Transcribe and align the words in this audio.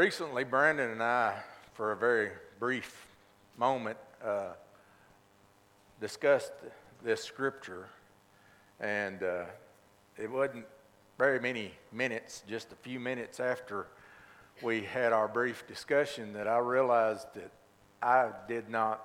recently, 0.00 0.44
Brandon 0.44 0.92
and 0.92 1.02
I, 1.02 1.34
for 1.74 1.92
a 1.92 1.96
very 1.96 2.30
brief 2.58 3.06
moment, 3.58 3.98
uh, 4.24 4.52
discussed 6.00 6.54
this 7.04 7.22
scripture, 7.22 7.86
and 8.80 9.22
uh, 9.22 9.44
it 10.16 10.30
wasn't 10.30 10.64
very 11.18 11.38
many 11.38 11.72
minutes, 11.92 12.42
just 12.48 12.72
a 12.72 12.76
few 12.76 12.98
minutes 12.98 13.40
after 13.40 13.88
we 14.62 14.80
had 14.80 15.12
our 15.12 15.28
brief 15.28 15.66
discussion, 15.66 16.32
that 16.32 16.48
I 16.48 16.56
realized 16.56 17.26
that 17.34 17.50
I 18.00 18.30
did 18.48 18.70
not 18.70 19.04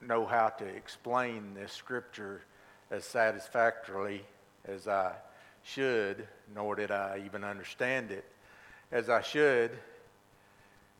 know 0.00 0.26
how 0.26 0.48
to 0.48 0.64
explain 0.64 1.54
this 1.54 1.72
scripture 1.72 2.42
as 2.90 3.04
satisfactorily 3.04 4.24
as 4.64 4.88
I 4.88 5.12
should, 5.62 6.26
nor 6.52 6.74
did 6.74 6.90
I 6.90 7.22
even 7.24 7.44
understand 7.44 8.10
it 8.10 8.24
as 8.90 9.08
I 9.08 9.22
should. 9.22 9.70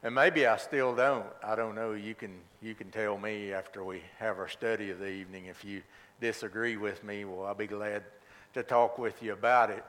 And 0.03 0.15
maybe 0.15 0.47
I 0.47 0.57
still 0.57 0.95
don't. 0.95 1.27
I 1.43 1.55
don't 1.55 1.75
know. 1.75 1.93
You 1.93 2.15
can, 2.15 2.39
you 2.63 2.75
can 2.75 2.91
tell 2.91 3.19
me 3.19 3.53
after 3.53 3.85
we 3.85 4.03
have 4.19 4.39
our 4.39 4.49
study 4.49 4.91
of 4.91 4.99
the 4.99 5.11
evening. 5.11 5.47
If 5.47 5.63
you 5.63 5.83
disagree 6.21 6.79
with 6.79 7.05
me, 7.05 7.27
well, 7.27 7.45
I'll 7.45 7.55
be 7.55 7.67
glad 7.67 8.05
to 8.55 8.63
talk 8.63 8.99
with 8.99 9.23
you 9.23 9.35
about 9.35 9.71
it. 9.71 9.85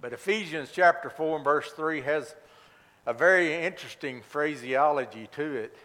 But 0.00 0.14
Ephesians 0.14 0.70
chapter 0.72 1.10
4 1.10 1.36
and 1.36 1.44
verse 1.44 1.70
3 1.72 2.00
has 2.00 2.34
a 3.06 3.12
very 3.12 3.54
interesting 3.62 4.22
phraseology 4.22 5.28
to 5.32 5.54
it. 5.54 5.76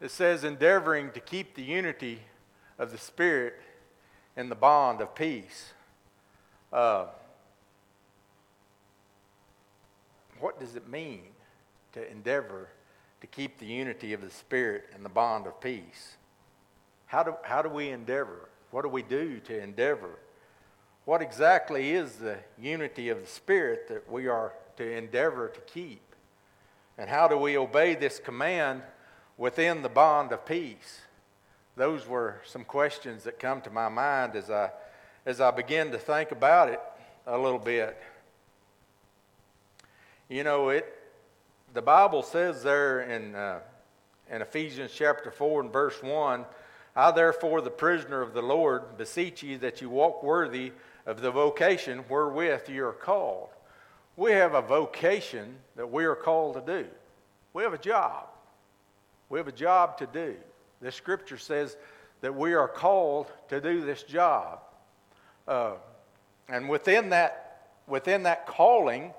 It 0.00 0.10
says, 0.10 0.42
endeavoring 0.42 1.10
to 1.12 1.20
keep 1.20 1.54
the 1.54 1.62
unity 1.62 2.20
of 2.78 2.92
the 2.92 2.98
Spirit 2.98 3.60
in 4.36 4.48
the 4.48 4.54
bond 4.54 5.02
of 5.02 5.14
peace. 5.14 5.72
Uh, 6.72 7.06
what 10.40 10.58
does 10.58 10.76
it 10.76 10.88
mean 10.88 11.33
to 11.94 12.10
endeavor 12.10 12.68
to 13.20 13.26
keep 13.26 13.58
the 13.58 13.66
unity 13.66 14.12
of 14.12 14.20
the 14.20 14.30
Spirit 14.30 14.84
and 14.94 15.04
the 15.04 15.08
bond 15.08 15.46
of 15.46 15.60
peace? 15.60 16.16
How 17.06 17.22
do, 17.22 17.34
how 17.42 17.62
do 17.62 17.68
we 17.68 17.88
endeavor? 17.88 18.48
What 18.70 18.82
do 18.82 18.88
we 18.88 19.02
do 19.02 19.40
to 19.40 19.62
endeavor? 19.62 20.18
What 21.04 21.22
exactly 21.22 21.92
is 21.92 22.16
the 22.16 22.38
unity 22.58 23.08
of 23.08 23.20
the 23.20 23.26
Spirit 23.26 23.88
that 23.88 24.10
we 24.10 24.26
are 24.26 24.52
to 24.76 24.96
endeavor 24.96 25.48
to 25.48 25.60
keep? 25.60 26.02
And 26.96 27.10
how 27.10 27.28
do 27.28 27.36
we 27.36 27.56
obey 27.56 27.94
this 27.94 28.18
command 28.18 28.82
within 29.36 29.82
the 29.82 29.88
bond 29.88 30.32
of 30.32 30.46
peace? 30.46 31.00
Those 31.76 32.06
were 32.06 32.40
some 32.46 32.64
questions 32.64 33.24
that 33.24 33.38
come 33.38 33.60
to 33.62 33.70
my 33.70 33.88
mind 33.88 34.36
as 34.36 34.50
I, 34.50 34.70
as 35.26 35.40
I 35.40 35.50
begin 35.50 35.90
to 35.90 35.98
think 35.98 36.30
about 36.30 36.68
it 36.68 36.80
a 37.26 37.36
little 37.36 37.58
bit. 37.58 38.00
You 40.28 40.44
know, 40.44 40.68
it, 40.70 40.93
the 41.74 41.82
Bible 41.82 42.22
says 42.22 42.62
there 42.62 43.00
in, 43.00 43.34
uh, 43.34 43.58
in 44.30 44.40
Ephesians 44.40 44.92
chapter 44.94 45.30
4 45.30 45.62
and 45.62 45.72
verse 45.72 46.02
1 46.02 46.46
I, 46.96 47.10
therefore, 47.10 47.60
the 47.60 47.70
prisoner 47.70 48.22
of 48.22 48.34
the 48.34 48.42
Lord, 48.42 48.96
beseech 48.96 49.42
you 49.42 49.58
that 49.58 49.80
you 49.80 49.90
walk 49.90 50.22
worthy 50.22 50.70
of 51.06 51.20
the 51.20 51.32
vocation 51.32 52.04
wherewith 52.08 52.68
you 52.68 52.86
are 52.86 52.92
called. 52.92 53.48
We 54.16 54.30
have 54.30 54.54
a 54.54 54.62
vocation 54.62 55.56
that 55.74 55.90
we 55.90 56.04
are 56.04 56.14
called 56.14 56.54
to 56.54 56.60
do. 56.60 56.88
We 57.52 57.64
have 57.64 57.74
a 57.74 57.78
job. 57.78 58.26
We 59.28 59.40
have 59.40 59.48
a 59.48 59.52
job 59.52 59.98
to 59.98 60.06
do. 60.06 60.36
The 60.80 60.92
scripture 60.92 61.38
says 61.38 61.76
that 62.20 62.32
we 62.32 62.54
are 62.54 62.68
called 62.68 63.26
to 63.48 63.60
do 63.60 63.84
this 63.84 64.04
job. 64.04 64.60
Uh, 65.48 65.72
and 66.48 66.68
within 66.68 67.08
that, 67.08 67.72
within 67.88 68.22
that 68.22 68.46
calling, 68.46 69.12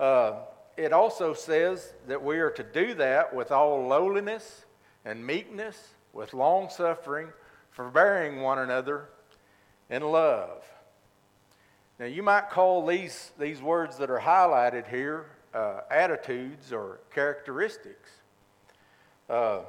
uh, 0.00 0.32
it 0.76 0.92
also 0.92 1.34
says 1.34 1.92
that 2.08 2.22
we 2.22 2.38
are 2.38 2.50
to 2.50 2.62
do 2.62 2.94
that 2.94 3.34
with 3.34 3.52
all 3.52 3.86
lowliness 3.86 4.64
and 5.04 5.24
meekness, 5.24 5.94
with 6.12 6.34
long 6.34 6.68
suffering, 6.70 7.28
forbearing 7.70 8.40
one 8.40 8.58
another 8.58 9.08
in 9.90 10.02
love. 10.02 10.64
Now, 11.98 12.06
you 12.06 12.22
might 12.22 12.50
call 12.50 12.86
these, 12.86 13.30
these 13.38 13.62
words 13.62 13.98
that 13.98 14.10
are 14.10 14.20
highlighted 14.20 14.88
here 14.88 15.26
uh, 15.54 15.82
attitudes 15.90 16.72
or 16.72 16.98
characteristics. 17.14 18.10
Uh, 19.30 19.60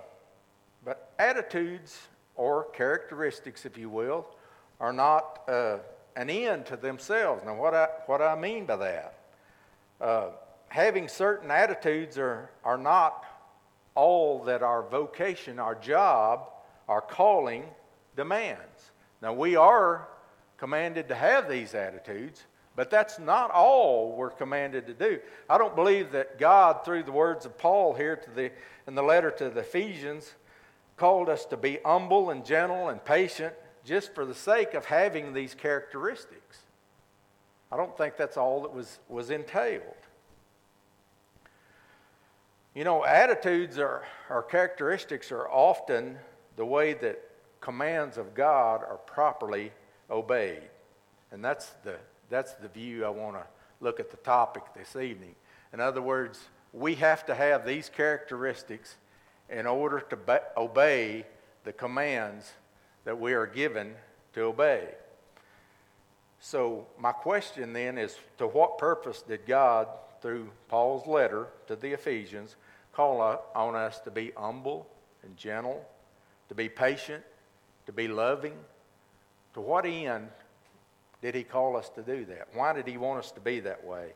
but 0.84 1.12
attitudes 1.20 2.08
or 2.36 2.66
characteristics, 2.72 3.66
if 3.66 3.78
you 3.78 3.90
will, 3.90 4.28
are 4.80 4.92
not 4.92 5.42
uh, 5.48 5.78
an 6.16 6.30
end 6.30 6.66
to 6.66 6.78
themselves. 6.78 7.44
Now, 7.46 7.56
what 7.56 7.74
I, 7.74 7.88
what 8.08 8.22
I 8.22 8.36
mean 8.36 8.66
by 8.66 8.76
that? 8.78 9.20
Having 10.70 11.08
certain 11.08 11.52
attitudes 11.52 12.18
are, 12.18 12.50
are 12.64 12.78
not 12.78 13.26
all 13.96 14.44
that 14.44 14.62
our 14.62 14.84
vocation, 14.84 15.59
our 15.59 15.76
job, 15.76 16.50
our 16.88 17.02
calling 17.02 17.64
demands. 18.16 18.92
Now, 19.22 19.34
we 19.34 19.56
are 19.56 20.08
commanded 20.58 21.08
to 21.09 21.16
have 21.16 21.50
these 21.50 21.74
attitudes, 21.74 22.44
but 22.76 22.90
that's 22.90 23.20
not 23.20 23.52
all 23.52 24.16
we're 24.16 24.30
commanded 24.30 24.88
to 24.88 24.94
do. 24.94 25.20
I 25.50 25.58
don't 25.58 25.76
believe 25.76 26.12
that 26.12 26.38
God, 26.38 26.84
through 26.84 27.03
the 27.03 27.12
words 27.12 27.46
of 27.46 27.58
Paul 27.58 27.94
here 27.94 28.18
to 28.18 28.30
the, 28.32 28.52
in 28.88 28.96
the 28.96 29.03
letter 29.03 29.32
to 29.32 29.50
the 29.50 29.62
Ephesians, 29.62 30.34
called 30.97 31.30
us 31.30 31.46
to 31.46 31.58
be 31.58 31.80
humble 31.86 32.30
and 32.30 32.46
gentle 32.46 32.90
and 32.90 33.03
patient 33.03 33.53
just 33.86 34.14
for 34.14 34.26
the 34.26 34.34
sake 34.34 34.74
of 34.74 34.86
having 34.86 35.34
these 35.34 35.53
characteristics. 35.53 36.59
I 37.72 37.78
don't 37.78 37.97
think 37.97 38.18
that's 38.18 38.38
all 38.38 38.62
that 38.64 38.74
was, 38.74 39.00
was 39.09 39.30
entailed. 39.30 39.84
You 42.75 42.84
know, 42.84 43.06
attitudes 43.06 43.80
or, 43.80 44.03
or 44.30 44.44
characteristics 44.44 45.31
are 45.31 45.50
often 45.50 46.18
the 46.58 46.66
way 46.66 46.94
that 46.94 47.22
commands 47.62 48.18
of 48.18 48.36
God 48.36 48.84
are 48.84 49.00
properly 49.06 49.72
obeyed. 50.12 50.62
And 51.31 51.44
that's 51.44 51.69
the, 51.85 51.96
that's 52.30 52.53
the 52.56 52.68
view 52.68 53.06
I 53.06 53.09
want 53.09 53.38
to 53.38 53.46
look 53.80 54.02
at 54.02 54.12
the 54.12 54.18
topic 54.18 54.64
this 54.75 54.97
evening. 54.97 55.35
In 55.72 55.80
other 55.80 56.02
words, 56.02 56.38
we 56.74 56.96
have 56.96 57.25
to 57.28 57.34
have 57.34 57.66
these 57.66 57.88
characteristics 57.88 58.97
in 59.50 59.66
order 59.66 60.02
to 60.02 60.18
be- 60.18 60.34
obey 60.58 61.25
the 61.64 61.72
commands 61.72 62.52
that 63.06 63.18
we 63.18 63.34
are 63.34 63.47
given 63.47 63.94
to 64.34 64.41
obey. 64.41 64.90
So, 66.41 66.88
my 67.00 67.14
question 67.14 67.72
then 67.72 67.97
is 67.97 68.18
to 68.38 68.47
what 68.47 68.78
purpose 68.78 69.22
did 69.22 69.46
God, 69.46 69.88
through 70.22 70.50
Paul's 70.69 71.06
letter 71.08 71.47
to 71.68 71.75
the 71.75 71.94
Ephesians, 71.94 72.56
call 72.96 73.22
on 73.54 73.76
us 73.76 74.00
to 74.02 74.12
be 74.12 74.32
humble 74.38 74.88
and 75.24 75.36
gentle, 75.36 75.86
to 76.50 76.56
be 76.56 76.70
patient, 76.70 77.24
to 77.86 77.92
be 77.92 78.08
loving? 78.08 78.54
To 79.54 79.62
what 79.62 79.86
end 79.86 80.30
did 81.22 81.36
he 81.36 81.44
call 81.44 81.76
us 81.78 81.90
to 81.90 82.02
do 82.02 82.26
that? 82.26 82.50
Why 82.54 82.74
did 82.74 82.88
he 82.88 82.98
want 82.98 83.20
us 83.20 83.32
to 83.32 83.40
be 83.40 83.60
that 83.62 83.86
way? 83.86 84.14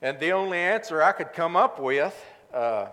And 0.00 0.18
the 0.20 0.32
only 0.32 0.58
answer 0.58 1.02
I 1.02 1.12
could 1.12 1.32
come 1.32 1.56
up 1.56 1.80
with, 1.80 2.14
uh, 2.54 2.86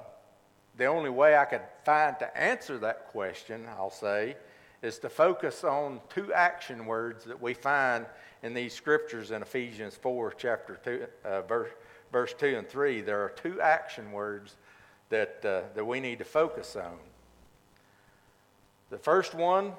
the 0.77 0.85
only 0.85 1.09
way 1.09 1.37
I 1.37 1.45
could 1.45 1.61
find 1.83 2.17
to 2.19 2.37
answer 2.37 2.77
that 2.79 3.07
question, 3.09 3.65
I'll 3.77 3.91
say, 3.91 4.35
is 4.81 4.99
to 4.99 5.09
focus 5.09 5.63
on 5.63 6.01
two 6.09 6.33
action 6.33 6.85
words 6.85 7.25
that 7.25 7.41
we 7.41 7.53
find 7.53 8.05
in 8.43 8.53
these 8.53 8.73
scriptures 8.73 9.31
in 9.31 9.41
Ephesians 9.41 9.95
4, 9.95 10.33
chapter 10.37 10.79
2, 10.83 11.07
uh, 11.23 11.41
verse, 11.43 11.71
verse 12.11 12.33
2 12.37 12.57
and 12.57 12.67
3. 12.67 13.01
There 13.01 13.23
are 13.23 13.29
two 13.29 13.61
action 13.61 14.11
words 14.11 14.57
that, 15.15 15.45
uh, 15.45 15.61
that 15.73 15.85
we 15.85 16.01
need 16.01 16.19
to 16.19 16.25
focus 16.25 16.75
on. 16.75 16.97
The 18.89 18.97
first 18.97 19.33
one 19.33 19.71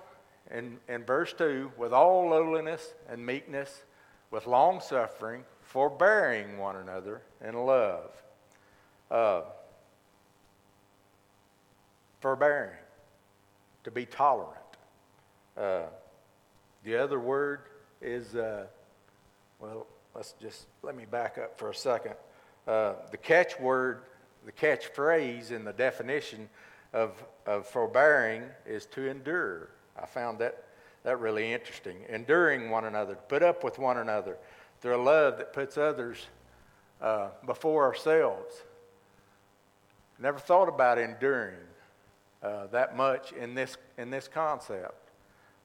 in, 0.51 0.79
in 0.89 1.05
verse 1.05 1.35
2 1.35 1.73
with 1.77 1.93
all 1.93 2.31
lowliness 2.31 2.95
and 3.09 3.25
meekness, 3.25 3.83
with 4.31 4.47
long 4.47 4.81
suffering, 4.81 5.45
forbearing 5.61 6.57
one 6.57 6.77
another 6.77 7.21
in 7.45 7.55
love. 7.55 8.11
Uh, 9.11 9.43
forbearing, 12.21 12.79
to 13.85 13.91
be 13.91 14.07
tolerant. 14.07 14.57
Uh, 15.55 15.83
the 16.83 16.97
other 16.97 17.21
word 17.21 17.61
is, 18.01 18.35
uh, 18.35 18.65
well, 19.61 19.87
let's 20.15 20.33
just 20.41 20.67
let 20.83 20.97
me 20.97 21.05
back 21.05 21.37
up 21.37 21.59
for 21.59 21.69
a 21.69 21.75
second. 21.75 22.15
Uh, 22.67 22.95
the 23.11 23.19
catchword, 23.19 23.99
the 24.47 24.53
catchphrase 24.53 25.51
in 25.51 25.65
the 25.65 25.73
definition 25.73 26.49
of, 26.93 27.23
of 27.45 27.67
forbearing 27.67 28.45
is 28.65 28.87
to 28.87 29.11
endure. 29.11 29.69
I 30.01 30.07
found 30.07 30.39
that, 30.39 30.65
that 31.03 31.19
really 31.19 31.53
interesting. 31.53 31.97
Enduring 32.09 32.71
one 32.71 32.85
another, 32.85 33.17
put 33.29 33.43
up 33.43 33.65
with 33.65 33.79
one 33.79 33.99
another 33.99 34.39
through 34.81 34.97
a 34.97 35.03
love 35.03 35.39
that 35.39 35.53
puts 35.53 35.77
others 35.77 36.27
uh, 37.03 37.29
before 37.45 37.85
ourselves. 37.85 38.55
Never 40.21 40.39
thought 40.39 40.69
about 40.69 40.99
enduring 40.99 41.57
uh, 42.41 42.69
that 42.69 42.97
much 42.97 43.33
in 43.33 43.55
this, 43.55 43.77
in 43.99 44.11
this 44.11 44.29
concept. 44.29 45.11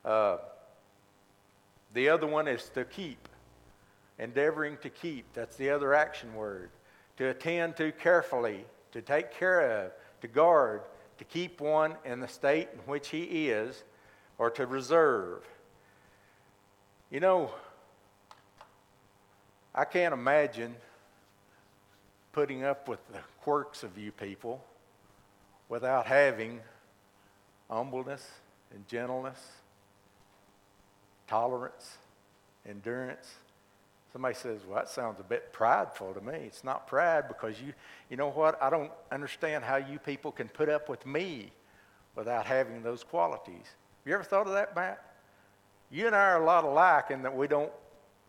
Uh, 0.04 0.38
the 1.94 2.10
other 2.10 2.25
one 2.25 2.48
is 2.48 2.69
to 2.74 2.84
keep, 2.84 3.30
endeavoring 4.18 4.77
to 4.81 4.89
keep. 4.89 5.25
That's 5.34 5.56
the 5.56 5.69
other 5.69 5.94
action 5.94 6.34
word. 6.34 6.72
To 7.21 7.29
attend 7.29 7.77
to 7.77 7.91
carefully, 7.91 8.65
to 8.91 9.00
take 9.00 9.31
care 9.31 9.85
of, 9.85 9.91
to 10.21 10.27
guard, 10.27 10.81
to 11.19 11.23
keep 11.23 11.62
one 11.62 11.94
in 12.03 12.19
the 12.19 12.27
state 12.27 12.68
in 12.73 12.79
which 12.88 13.09
he 13.09 13.51
is, 13.51 13.83
or 14.39 14.50
to 14.50 14.65
reserve. 14.65 15.44
You 17.12 17.19
know, 17.19 17.51
I 19.75 19.85
can't 19.85 20.15
imagine 20.15 20.75
putting 22.31 22.63
up 22.63 22.88
with 22.88 23.07
the 23.12 23.19
quirks 23.44 23.83
of 23.83 24.00
you 24.00 24.12
people 24.12 24.65
without 25.69 26.07
having 26.07 26.59
humbleness 27.69 28.27
and 28.74 28.88
gentleness, 28.88 29.39
tolerance, 31.27 31.97
endurance. 32.67 33.31
Somebody 34.13 34.36
says, 34.36 34.62
Well, 34.66 34.75
that 34.75 34.90
sounds 34.90 35.19
a 35.19 35.24
bit 35.24 35.54
prideful 35.54 36.13
to 36.13 36.22
me. 36.22 36.34
It's 36.34 36.63
not 36.63 36.88
pride 36.88 37.28
because 37.28 37.62
you, 37.62 37.74
you 38.10 38.18
know 38.18 38.30
what? 38.30 38.62
I 38.62 38.69
don't 38.69 38.92
understand 39.12 39.63
how 39.63 39.78
you 39.78 40.00
people 40.00 40.31
can 40.31 40.50
put 40.50 40.69
up 40.69 40.90
with 40.90 41.06
me 41.06 41.52
without 42.16 42.46
having 42.46 42.84
those 42.84 43.04
qualities. 43.04 43.56
Have 43.56 44.08
you 44.08 44.13
ever 44.13 44.24
thought 44.24 44.48
of 44.48 44.54
that, 44.54 44.75
Matt? 44.75 45.04
You 45.90 46.08
and 46.08 46.16
I 46.16 46.30
are 46.31 46.42
a 46.42 46.46
lot 46.46 46.63
alike 46.63 47.06
in 47.10 47.24
that 47.24 47.36
we 47.36 47.48
don't 47.48 47.72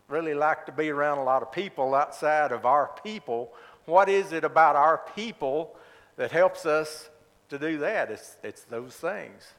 really 0.07 0.33
like 0.33 0.65
to 0.65 0.71
be 0.71 0.89
around 0.89 1.17
a 1.17 1.23
lot 1.23 1.41
of 1.41 1.51
people 1.51 1.95
outside 1.95 2.51
of 2.51 2.65
our 2.65 2.91
people. 3.03 3.51
What 3.85 4.09
is 4.09 4.31
it 4.31 4.43
about 4.43 4.75
our 4.75 5.01
people 5.15 5.75
that 6.15 6.31
helps 6.31 6.65
us 6.65 7.09
to 7.49 7.57
do 7.57 7.79
that? 7.79 8.11
It's, 8.11 8.37
it's 8.43 8.63
those 8.63 8.93
things 8.93 9.53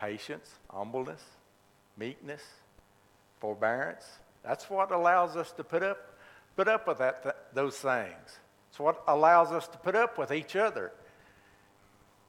patience, 0.00 0.50
humbleness, 0.70 1.22
meekness, 1.96 2.42
forbearance. 3.38 4.06
That's 4.42 4.68
what 4.70 4.90
allows 4.90 5.36
us 5.36 5.52
to 5.52 5.64
put 5.64 5.82
up, 5.82 6.16
put 6.56 6.68
up 6.68 6.88
with 6.88 6.98
that, 6.98 7.22
th- 7.22 7.34
those 7.52 7.76
things. 7.76 8.38
It's 8.70 8.78
what 8.78 9.02
allows 9.06 9.52
us 9.52 9.68
to 9.68 9.78
put 9.78 9.94
up 9.94 10.18
with 10.18 10.32
each 10.32 10.56
other. 10.56 10.92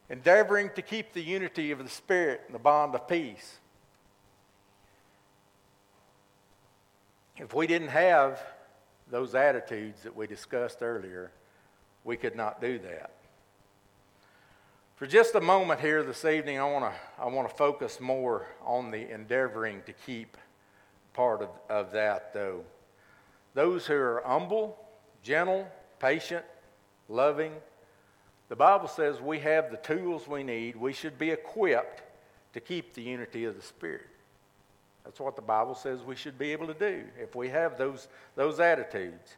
Endeavoring 0.09 0.71
to 0.75 0.81
keep 0.81 1.13
the 1.13 1.21
unity 1.21 1.71
of 1.71 1.79
the 1.79 1.89
Spirit 1.89 2.41
and 2.47 2.55
the 2.55 2.59
bond 2.59 2.93
of 2.95 3.07
peace. 3.07 3.59
If 7.37 7.53
we 7.53 7.65
didn't 7.65 7.89
have 7.89 8.41
those 9.09 9.35
attitudes 9.35 10.03
that 10.03 10.15
we 10.15 10.27
discussed 10.27 10.81
earlier, 10.81 11.31
we 12.03 12.17
could 12.17 12.35
not 12.35 12.59
do 12.61 12.77
that. 12.79 13.11
For 14.95 15.07
just 15.07 15.33
a 15.33 15.41
moment 15.41 15.79
here 15.79 16.03
this 16.03 16.25
evening, 16.25 16.59
I 16.59 16.65
want 16.65 16.85
to 16.85 16.99
I 17.19 17.27
want 17.27 17.49
to 17.49 17.55
focus 17.55 17.99
more 17.99 18.45
on 18.63 18.91
the 18.91 19.11
endeavoring 19.11 19.81
to 19.87 19.93
keep 19.93 20.37
part 21.13 21.41
of, 21.41 21.49
of 21.69 21.91
that, 21.91 22.33
though. 22.33 22.63
Those 23.53 23.85
who 23.85 23.95
are 23.95 24.23
humble, 24.25 24.77
gentle, 25.23 25.67
patient, 25.99 26.45
loving, 27.09 27.53
the 28.49 28.55
Bible 28.55 28.87
says 28.87 29.21
we 29.21 29.39
have 29.39 29.71
the 29.71 29.77
tools 29.77 30.27
we 30.27 30.43
need. 30.43 30.75
We 30.75 30.93
should 30.93 31.17
be 31.17 31.31
equipped 31.31 32.03
to 32.53 32.59
keep 32.59 32.93
the 32.93 33.01
unity 33.01 33.45
of 33.45 33.55
the 33.55 33.61
Spirit. 33.61 34.07
That's 35.03 35.19
what 35.19 35.35
the 35.35 35.41
Bible 35.41 35.75
says 35.75 36.01
we 36.01 36.15
should 36.15 36.37
be 36.37 36.51
able 36.51 36.67
to 36.67 36.73
do 36.73 37.03
if 37.19 37.35
we 37.35 37.49
have 37.49 37.77
those, 37.77 38.07
those 38.35 38.59
attitudes. 38.59 39.37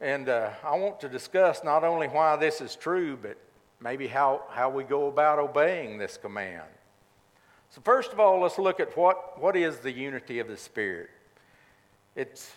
And 0.00 0.28
uh, 0.28 0.50
I 0.62 0.76
want 0.76 1.00
to 1.00 1.08
discuss 1.08 1.64
not 1.64 1.84
only 1.84 2.06
why 2.06 2.36
this 2.36 2.60
is 2.60 2.76
true, 2.76 3.18
but 3.20 3.36
maybe 3.80 4.06
how, 4.06 4.42
how 4.50 4.70
we 4.70 4.84
go 4.84 5.08
about 5.08 5.38
obeying 5.38 5.98
this 5.98 6.16
command. 6.16 6.68
So, 7.70 7.82
first 7.82 8.12
of 8.12 8.20
all, 8.20 8.40
let's 8.40 8.58
look 8.58 8.80
at 8.80 8.96
what, 8.96 9.40
what 9.40 9.54
is 9.54 9.78
the 9.78 9.92
unity 9.92 10.38
of 10.38 10.48
the 10.48 10.56
Spirit. 10.56 11.10
It's 12.16 12.50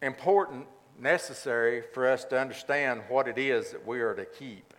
important, 0.00 0.66
necessary 0.98 1.82
for 1.92 2.08
us 2.08 2.24
to 2.26 2.40
understand 2.40 3.02
what 3.08 3.28
it 3.28 3.36
is 3.36 3.72
that 3.72 3.86
we 3.86 4.00
are 4.00 4.14
to 4.14 4.24
keep. 4.24 4.72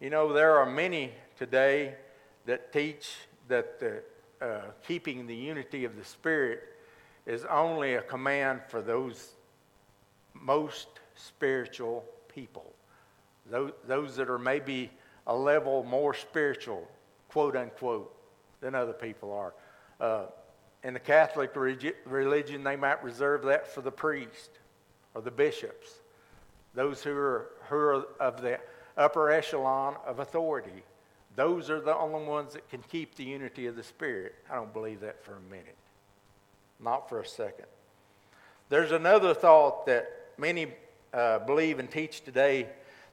You 0.00 0.10
know, 0.10 0.32
there 0.32 0.58
are 0.58 0.66
many 0.66 1.12
today 1.38 1.94
that 2.44 2.72
teach 2.72 3.14
that 3.48 3.80
the, 3.80 4.02
uh, 4.42 4.60
keeping 4.86 5.26
the 5.26 5.34
unity 5.34 5.84
of 5.84 5.96
the 5.96 6.04
Spirit 6.04 6.62
is 7.24 7.46
only 7.46 7.94
a 7.94 8.02
command 8.02 8.60
for 8.68 8.82
those 8.82 9.30
most 10.34 10.88
spiritual 11.14 12.04
people, 12.28 12.74
those, 13.48 13.72
those 13.86 14.16
that 14.16 14.28
are 14.28 14.38
maybe 14.38 14.90
a 15.26 15.34
level 15.34 15.84
more 15.84 16.12
spiritual, 16.12 16.86
quote 17.28 17.56
unquote 17.56 18.13
than 18.64 18.74
other 18.74 18.94
people 18.94 19.30
are. 19.30 19.54
Uh, 20.00 20.24
in 20.82 20.94
the 20.94 21.00
Catholic 21.00 21.54
religion, 21.54 22.64
they 22.64 22.76
might 22.76 23.04
reserve 23.04 23.42
that 23.42 23.68
for 23.68 23.82
the 23.82 23.92
priest 23.92 24.50
or 25.14 25.20
the 25.20 25.30
bishops, 25.30 26.00
those 26.74 27.02
who 27.02 27.14
are, 27.14 27.50
who 27.68 27.76
are 27.76 28.06
of 28.18 28.40
the 28.40 28.58
upper 28.96 29.30
echelon 29.30 29.96
of 30.06 30.18
authority. 30.18 30.82
Those 31.36 31.68
are 31.68 31.80
the 31.80 31.94
only 31.94 32.26
ones 32.26 32.54
that 32.54 32.68
can 32.70 32.80
keep 32.90 33.14
the 33.16 33.24
unity 33.24 33.66
of 33.66 33.76
the 33.76 33.82
Spirit. 33.82 34.34
I 34.50 34.54
don't 34.54 34.72
believe 34.72 35.00
that 35.00 35.22
for 35.22 35.36
a 35.36 35.50
minute, 35.50 35.76
not 36.80 37.08
for 37.08 37.20
a 37.20 37.26
second. 37.26 37.66
There's 38.70 38.92
another 38.92 39.34
thought 39.34 39.84
that 39.86 40.10
many 40.38 40.68
uh, 41.12 41.40
believe 41.40 41.78
and 41.78 41.90
teach 41.90 42.22
today 42.22 42.68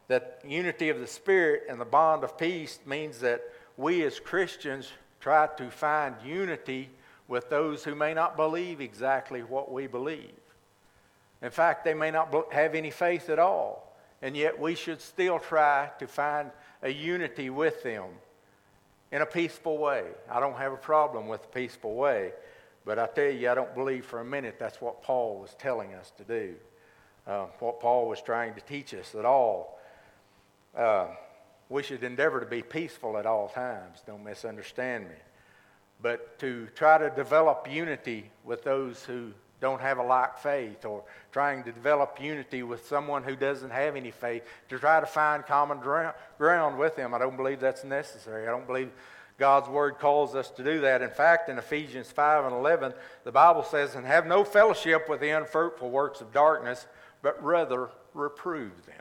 that 0.07 0.39
unity 0.48 0.88
of 0.89 1.00
the 1.00 1.07
Spirit 1.07 1.63
and 1.69 1.80
the 1.80 1.86
bond 1.86 2.24
of 2.24 2.38
peace 2.38 2.80
means 2.86 3.19
that 3.19 3.42
we 3.75 4.03
as 4.03 4.19
Christians 4.19 4.89
try 5.21 5.47
to 5.57 5.69
find 5.69 6.15
unity 6.25 6.89
with 7.27 7.50
those 7.50 7.83
who 7.83 7.95
may 7.95 8.13
not 8.13 8.35
believe 8.35 8.81
exactly 8.81 9.41
what 9.41 9.71
we 9.71 9.88
believe. 9.88 10.33
In 11.41 11.50
fact, 11.50 11.85
they 11.85 11.94
may 11.94 12.12
not 12.12 12.51
have 12.51 12.75
any 12.75 12.91
faith 12.91 13.29
at 13.29 13.39
all, 13.39 13.95
and 14.21 14.35
yet 14.35 14.59
we 14.59 14.75
should 14.75 15.01
still 15.01 15.39
try 15.39 15.89
to 16.00 16.07
find 16.07 16.51
a 16.83 16.89
unity 16.89 17.50
with 17.50 17.81
them 17.83 18.06
in 19.12 19.21
a 19.21 19.25
peaceful 19.25 19.77
way. 19.77 20.03
I 20.29 20.39
don't 20.39 20.57
have 20.57 20.73
a 20.73 20.77
problem 20.77 21.27
with 21.27 21.45
a 21.45 21.47
peaceful 21.47 21.95
way, 21.95 22.33
but 22.85 23.00
I 23.00 23.07
tell 23.07 23.31
you, 23.31 23.50
I 23.50 23.56
don't 23.56 23.74
believe 23.74 24.06
for 24.06 24.19
a 24.19 24.25
minute 24.25 24.57
that's 24.59 24.81
what 24.81 25.01
Paul 25.01 25.39
was 25.39 25.56
telling 25.57 25.94
us 25.94 26.12
to 26.17 26.24
do. 26.24 26.56
Uh, 27.27 27.45
what 27.59 27.79
Paul 27.79 28.07
was 28.07 28.21
trying 28.21 28.56
to 28.56 28.62
teach 28.62 28.94
us 28.94 29.13
at 29.15 29.25
all. 29.25 29.79
Uh, 30.75 31.07
we 31.71 31.81
should 31.81 32.03
endeavor 32.03 32.41
to 32.41 32.45
be 32.45 32.62
peaceful 32.62 33.18
at 33.18 33.25
all 33.25 33.47
times. 33.47 34.03
Don't 34.06 34.23
misunderstand 34.23 35.06
me. 35.06 35.15
But 36.01 36.38
to 36.39 36.68
try 36.75 36.97
to 36.97 37.09
develop 37.09 37.68
unity 37.71 38.29
with 38.44 38.63
those 38.63 39.06
who 39.06 39.31
don't 39.62 39.79
have 39.79 40.00
a 40.00 40.03
like 40.03 40.38
faith, 40.39 40.83
or 40.85 41.03
trying 41.31 41.63
to 41.63 41.71
develop 41.71 42.19
unity 42.19 42.63
with 42.63 42.88
someone 42.88 43.24
who 43.24 43.36
doesn't 43.36 43.69
have 43.69 43.96
any 43.96 44.12
faith, 44.12 44.43
to 44.69 44.79
try 44.79 45.00
to 45.00 45.05
find 45.05 45.46
common 45.46 45.79
ground 45.79 46.77
with 46.77 46.96
them, 46.96 47.13
I 47.13 47.19
don't 47.19 47.38
believe 47.38 47.60
that's 47.60 47.84
necessary. 47.84 48.48
I 48.48 48.51
don't 48.51 48.67
believe 48.67 48.91
God's 49.38 49.69
word 49.69 49.98
calls 50.00 50.36
us 50.36 50.50
to 50.51 50.63
do 50.63 50.81
that. 50.81 51.01
In 51.01 51.12
fact, 51.12 51.48
in 51.48 51.57
Ephesians 51.57 52.12
5 52.12 52.46
and 52.46 52.55
11, 52.55 52.93
the 53.24 53.31
Bible 53.31 53.63
says, 53.63 53.96
And 53.96 54.05
have 54.05 54.25
no 54.25 54.43
fellowship 54.43 55.07
with 55.07 55.22
the 55.22 55.29
unfruitful 55.29 55.89
works 55.89 56.22
of 56.22 56.34
darkness, 56.34 56.86
but 57.22 57.41
rather 57.41 57.89
reprove 58.13 58.86
them. 58.88 59.00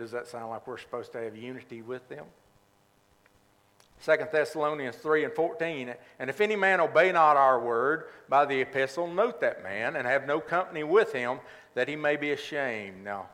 Does 0.00 0.12
that 0.12 0.26
sound 0.26 0.48
like 0.48 0.66
we're 0.66 0.78
supposed 0.78 1.12
to 1.12 1.18
have 1.20 1.36
unity 1.36 1.82
with 1.82 2.08
them? 2.08 2.24
2 4.02 4.16
Thessalonians 4.32 4.96
3 4.96 5.24
and 5.24 5.32
14. 5.34 5.94
And 6.18 6.30
if 6.30 6.40
any 6.40 6.56
man 6.56 6.80
obey 6.80 7.12
not 7.12 7.36
our 7.36 7.60
word 7.60 8.04
by 8.26 8.46
the 8.46 8.62
epistle, 8.62 9.06
note 9.06 9.42
that 9.42 9.62
man 9.62 9.96
and 9.96 10.06
have 10.06 10.26
no 10.26 10.40
company 10.40 10.84
with 10.84 11.12
him, 11.12 11.40
that 11.74 11.86
he 11.86 11.96
may 11.96 12.16
be 12.16 12.30
ashamed. 12.30 13.04
Now, 13.04 13.26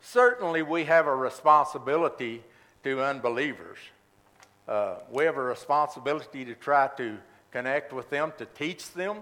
certainly 0.00 0.62
we 0.62 0.84
have 0.84 1.06
a 1.06 1.14
responsibility 1.14 2.42
to 2.84 3.02
unbelievers. 3.02 3.76
Uh, 4.66 4.94
we 5.10 5.24
have 5.24 5.36
a 5.36 5.42
responsibility 5.42 6.46
to 6.46 6.54
try 6.54 6.88
to 6.96 7.18
connect 7.52 7.92
with 7.92 8.08
them, 8.08 8.32
to 8.38 8.46
teach 8.46 8.94
them, 8.94 9.18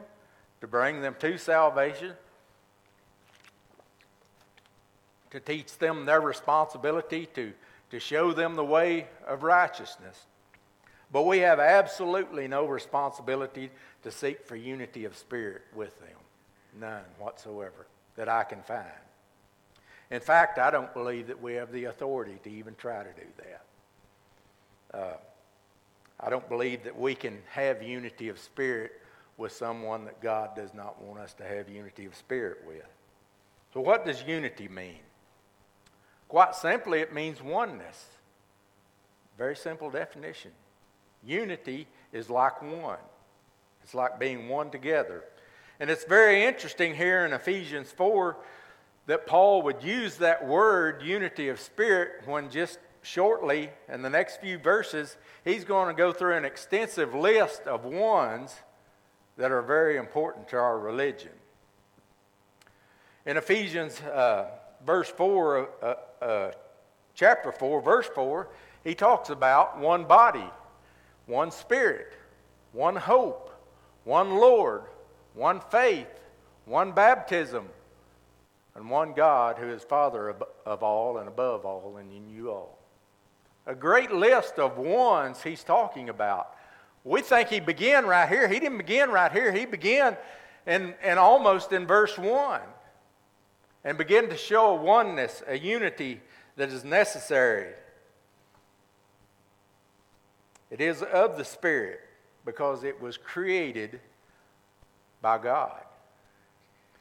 to 0.61 0.69
bring 0.69 1.03
them 1.03 1.17
to 1.19 1.37
salvation, 1.37 2.13
to 5.33 5.41
teach 5.41 5.79
them 5.79 6.05
their 6.05 6.21
responsibility, 6.21 7.27
to, 7.35 7.53
to 7.91 7.99
show 7.99 8.33
them 8.33 8.55
the 8.55 8.65
way 8.65 9.09
of 9.27 9.43
righteousness. 9.43 10.27
But 11.11 11.25
we 11.25 11.39
have 11.39 11.59
absolutely 11.59 12.49
no 12.49 12.67
responsibility 12.67 13.71
to 14.03 14.11
seek 14.11 14.47
for 14.47 14.57
unity 14.57 15.05
of 15.07 15.17
spirit 15.17 15.63
with 15.75 15.99
them. 16.01 16.17
None 16.79 17.05
whatsoever 17.19 17.87
that 18.17 18.29
I 18.29 18.45
can 18.45 18.63
find. 18.63 18.87
In 20.11 20.21
fact, 20.21 20.59
I 20.59 20.71
don't 20.71 20.93
believe 20.93 21.29
that 21.29 21.41
we 21.41 21.55
have 21.55 21.73
the 21.73 21.85
authority 21.85 22.39
to 22.45 22.51
even 22.51 22.75
try 22.75 23.03
to 23.03 23.11
do 23.11 23.27
that. 23.39 24.99
Uh, 24.99 25.17
I 26.21 26.29
don't 26.29 26.49
believe 26.49 26.85
that 26.85 26.99
we 26.99 27.15
can 27.15 27.39
have 27.51 27.83
unity 27.83 28.29
of 28.29 28.39
spirit 28.39 28.93
with 29.39 29.53
someone 29.53 30.05
that 30.05 30.21
God 30.21 30.55
does 30.55 30.75
not 30.75 31.03
want 31.03 31.21
us 31.21 31.33
to 31.35 31.45
have 31.45 31.71
unity 31.71 32.05
of 32.05 32.15
spirit 32.15 32.59
with. 32.67 32.87
So, 33.73 33.81
what 33.81 34.05
does 34.05 34.23
unity 34.23 34.69
mean? 34.69 35.01
Quite 36.33 36.55
simply, 36.55 37.01
it 37.01 37.13
means 37.13 37.43
oneness. 37.43 38.07
Very 39.37 39.55
simple 39.55 39.91
definition. 39.91 40.51
Unity 41.23 41.87
is 42.11 42.31
like 42.31 42.63
one, 42.63 42.97
it's 43.83 43.93
like 43.93 44.19
being 44.19 44.49
one 44.49 44.71
together. 44.71 45.25
And 45.79 45.91
it's 45.91 46.07
very 46.07 46.43
interesting 46.43 46.95
here 46.95 47.27
in 47.27 47.35
Ephesians 47.35 47.93
4 47.93 48.39
that 49.09 49.27
Paul 49.27 49.61
would 49.61 49.83
use 49.85 50.17
that 50.17 50.47
word, 50.47 51.03
unity 51.03 51.51
of 51.51 51.61
spirit, 51.61 52.23
when 52.25 52.49
just 52.49 52.79
shortly, 53.03 53.69
in 53.93 54.01
the 54.01 54.09
next 54.09 54.41
few 54.41 54.57
verses, 54.57 55.19
he's 55.45 55.67
going 55.67 55.95
to 55.95 55.95
go 55.95 56.15
through 56.15 56.39
an 56.39 56.47
extensive 56.47 57.15
list 57.15 57.65
of 57.65 57.85
ones 57.85 58.55
that 59.37 59.53
are 59.53 59.61
very 59.61 59.99
important 59.99 60.49
to 60.49 60.57
our 60.57 60.79
religion. 60.79 61.33
In 63.27 63.37
Ephesians 63.37 64.01
uh, 64.01 64.47
verse 64.87 65.11
4, 65.11 65.69
uh, 65.83 65.95
uh, 66.23 66.53
chapter 67.15 67.53
4, 67.53 67.83
verse 67.83 68.09
4, 68.15 68.49
he 68.85 68.95
talks 68.95 69.31
about 69.31 69.79
one 69.79 70.05
body, 70.05 70.49
one 71.27 71.51
spirit, 71.51 72.13
one 72.73 72.97
hope, 72.97 73.51
one 74.05 74.37
Lord, 74.37 74.83
one 75.35 75.61
faith, 75.61 76.09
one 76.65 76.93
baptism, 76.93 77.69
and 78.75 78.89
one 78.89 79.13
God 79.13 79.59
who 79.59 79.69
is 79.69 79.83
Father 79.83 80.31
of, 80.31 80.43
of 80.65 80.83
all 80.83 81.19
and 81.19 81.29
above 81.29 81.65
all 81.65 81.97
and 81.99 82.11
in 82.13 82.29
you 82.31 82.51
all. 82.51 82.79
A 83.67 83.75
great 83.75 84.11
list 84.11 84.59
of 84.59 84.79
ones 84.79 85.43
he's 85.43 85.63
talking 85.63 86.09
about. 86.09 86.57
We 87.05 87.21
think 87.21 87.49
he 87.49 87.61
began 87.61 88.07
right 88.07 88.29
here. 88.29 88.49
He 88.49 88.59
didn't 88.59 88.79
begin 88.79 89.11
right 89.11 89.31
here. 89.31 89.53
He 89.53 89.67
began 89.67 90.17
in, 90.67 90.95
in 91.05 91.19
almost 91.19 91.73
in 91.73 91.87
verse 91.87 92.17
1 92.17 92.61
and 93.85 93.99
begin 93.99 94.29
to 94.29 94.37
show 94.37 94.71
a 94.71 94.83
oneness, 94.83 95.43
a 95.47 95.59
unity 95.59 96.21
that 96.57 96.69
is 96.69 96.85
necessary. 96.85 97.73
It 100.71 100.81
is 100.81 101.03
of 101.03 101.37
the 101.37 101.45
Spirit 101.45 102.01
because 102.45 102.85
it 102.85 103.01
was 103.01 103.17
created 103.17 104.01
by 105.21 105.39
God. 105.39 105.83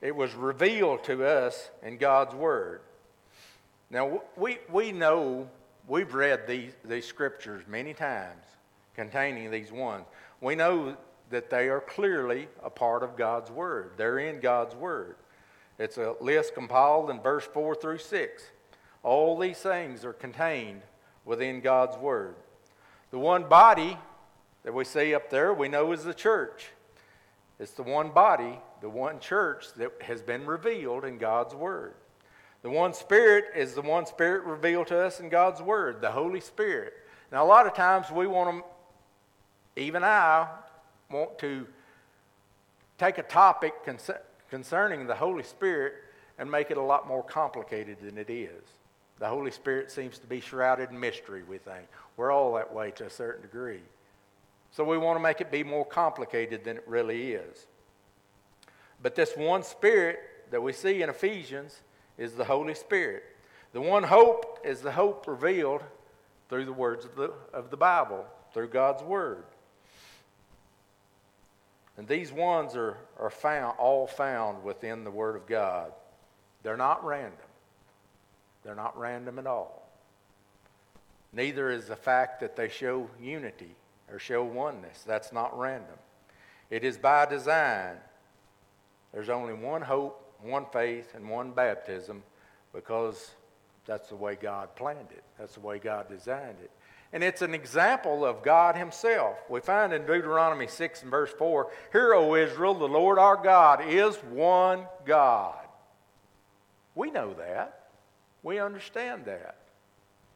It 0.02 0.16
was 0.16 0.34
revealed 0.34 1.04
to 1.06 1.26
us 1.26 1.70
in 1.84 1.98
God's 1.98 2.36
Word. 2.36 2.82
Now, 3.90 4.22
we, 4.36 4.58
we 4.72 4.92
know, 4.92 5.48
we've 5.88 6.14
read 6.14 6.48
these, 6.48 6.72
these 6.84 7.06
scriptures 7.06 7.64
many 7.68 7.94
times 7.94 8.44
containing 8.96 9.52
these 9.52 9.72
ones. 9.72 10.06
We 10.40 10.56
know 10.56 10.98
that 11.30 11.50
they 11.50 11.70
are 11.70 11.82
clearly 11.82 12.48
a 12.64 12.70
part 12.70 13.04
of 13.04 13.16
God's 13.16 13.52
Word, 13.52 13.92
they're 13.98 14.20
in 14.20 14.40
God's 14.40 14.76
Word. 14.76 15.16
It's 15.82 15.98
a 15.98 16.14
list 16.22 16.54
compiled 16.54 17.10
in 17.10 17.20
verse 17.22 17.44
4 17.44 17.74
through 17.74 17.98
6. 17.98 18.44
All 19.02 19.36
these 19.36 19.58
things 19.58 20.06
are 20.06 20.14
contained 20.14 20.84
within 21.26 21.60
God's 21.60 21.98
Word. 21.98 22.36
The 23.10 23.18
one 23.18 23.50
body 23.50 23.98
that 24.62 24.76
we 24.76 24.86
see 24.86 25.16
up 25.16 25.32
there, 25.32 25.52
we 25.56 25.70
know 25.70 25.92
is 25.92 26.04
the 26.04 26.14
church. 26.14 26.68
It's 27.60 27.72
the 27.72 27.82
one 27.82 28.12
body, 28.12 28.60
the 28.82 28.90
one 28.90 29.20
church 29.20 29.74
that 29.78 29.92
has 30.02 30.22
been 30.22 30.46
revealed 30.46 31.04
in 31.04 31.18
God's 31.18 31.56
Word. 31.56 31.96
The 32.62 32.70
one 32.70 32.94
Spirit 32.94 33.46
is 33.56 33.74
the 33.74 33.82
one 33.82 34.06
Spirit 34.06 34.44
revealed 34.44 34.86
to 34.88 35.00
us 35.00 35.20
in 35.20 35.30
God's 35.30 35.64
Word, 35.64 36.00
the 36.00 36.12
Holy 36.12 36.42
Spirit. 36.42 36.94
Now, 37.32 37.44
a 37.44 37.48
lot 37.48 37.66
of 37.66 37.74
times 37.74 38.12
we 38.12 38.28
want 38.28 38.64
to, 39.76 39.82
even 39.82 40.04
I, 40.04 40.48
want 41.10 41.40
to 41.40 41.66
take 43.00 43.18
a 43.18 43.24
topic 43.24 43.84
concerning 44.52 45.08
the 45.08 45.16
Holy 45.16 45.44
Spirit 45.44 45.94
and 46.38 46.52
make 46.52 46.70
it 46.70 46.78
a 46.78 46.82
lot 46.82 47.08
more 47.08 47.24
complicated 47.24 47.98
than 48.02 48.18
it 48.18 48.30
is. 48.30 48.62
The 49.18 49.28
Holy 49.28 49.50
Spirit 49.50 49.90
seems 49.90 50.20
to 50.20 50.28
be 50.28 50.42
shrouded 50.42 50.92
in 50.92 51.00
mystery, 51.00 51.42
we 51.44 51.58
think. 51.58 51.88
We're 52.18 52.32
all 52.32 52.54
that 52.56 52.72
way 52.72 52.92
to 52.92 53.06
a 53.06 53.10
certain 53.10 53.42
degree. 53.42 53.82
So 54.72 54.84
we 54.84 54.98
want 54.98 55.18
to 55.18 55.24
make 55.24 55.42
it 55.42 55.52
be 55.52 55.64
more 55.64 55.86
complicated 55.86 56.64
than 56.64 56.78
it 56.78 56.84
really 56.86 57.32
is. 57.32 57.66
But 59.02 59.16
this 59.16 59.32
one 59.36 59.64
Spirit 59.64 60.20
that 60.52 60.62
we 60.62 60.74
see 60.74 61.02
in 61.02 61.10
Ephesians 61.10 61.82
is 62.18 62.34
the 62.34 62.46
Holy 62.46 62.74
Spirit. 62.74 63.24
The 63.74 63.82
one 63.82 64.04
hope 64.04 64.60
is 64.66 64.82
the 64.82 64.92
hope 64.92 65.28
revealed 65.28 65.82
through 66.50 66.66
the 66.66 66.74
words 66.74 67.06
of 67.06 67.16
the, 67.16 67.32
of 67.54 67.70
the 67.70 67.78
Bible, 67.78 68.26
through 68.54 68.68
God's 68.68 69.02
Word. 69.02 69.46
And 72.02 72.08
these 72.08 72.32
ones 72.32 72.76
are, 72.76 72.98
are 73.20 73.30
found, 73.30 73.78
all 73.78 74.08
found 74.08 74.64
within 74.64 75.04
the 75.04 75.12
Word 75.12 75.36
of 75.36 75.46
God. 75.46 75.92
They're 76.64 76.76
not 76.76 77.06
random. 77.06 77.38
They're 78.64 78.74
not 78.74 78.98
random 78.98 79.38
at 79.38 79.46
all. 79.46 79.88
Neither 81.32 81.70
is 81.70 81.86
the 81.86 81.96
fact 81.96 82.40
that 82.40 82.56
they 82.56 82.70
show 82.70 83.08
unity 83.22 83.76
or 84.12 84.18
show 84.18 84.44
oneness. 84.44 85.04
That's 85.06 85.32
not 85.32 85.56
random. 85.56 86.00
It 86.72 86.84
is 86.84 86.98
by 86.98 87.28
design. 87.28 87.98
There's 89.14 89.30
only 89.30 89.54
one 89.54 89.84
hope, 89.84 90.34
one 90.42 90.66
faith, 90.74 91.14
and 91.14 91.30
one 91.30 91.52
baptism 91.52 92.24
because 92.74 93.30
that's 93.86 94.10
the 94.10 94.16
way 94.16 94.40
God 94.42 94.76
planned 94.76 95.12
it. 95.12 95.24
That's 95.38 95.54
the 95.54 95.60
way 95.60 95.78
God 95.78 96.10
designed 96.10 96.58
it. 96.64 96.72
And 97.14 97.24
it's 97.24 97.42
an 97.42 97.54
example 97.54 98.26
of 98.26 98.42
God 98.42 98.78
Himself. 98.78 99.38
We 99.50 99.60
find 99.60 99.92
in 99.92 100.06
Deuteronomy 100.06 100.68
6 100.68 101.02
and 101.02 101.12
verse 101.12 101.32
4 101.38 101.68
Hear, 101.92 102.14
O 102.14 102.36
Israel, 102.36 102.74
the 102.74 102.88
Lord 102.88 103.20
our 103.20 103.36
God 103.36 103.84
is 103.86 104.16
one 104.18 104.86
God. 105.06 105.60
We 106.96 107.12
know 107.12 107.34
that. 107.34 107.90
We 108.44 108.60
understand 108.60 109.26
that. 109.26 109.58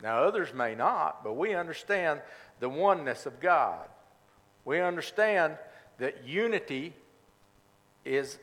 Now, 0.04 0.24
others 0.24 0.54
may 0.54 0.76
not, 0.76 1.24
but 1.24 1.34
we 1.34 1.56
understand 1.56 2.22
the 2.60 2.70
oneness 2.70 3.26
of 3.26 3.40
God. 3.40 3.88
We 4.66 4.82
understand 4.82 5.58
that 6.00 6.28
unity 6.28 6.94
is, 8.04 8.38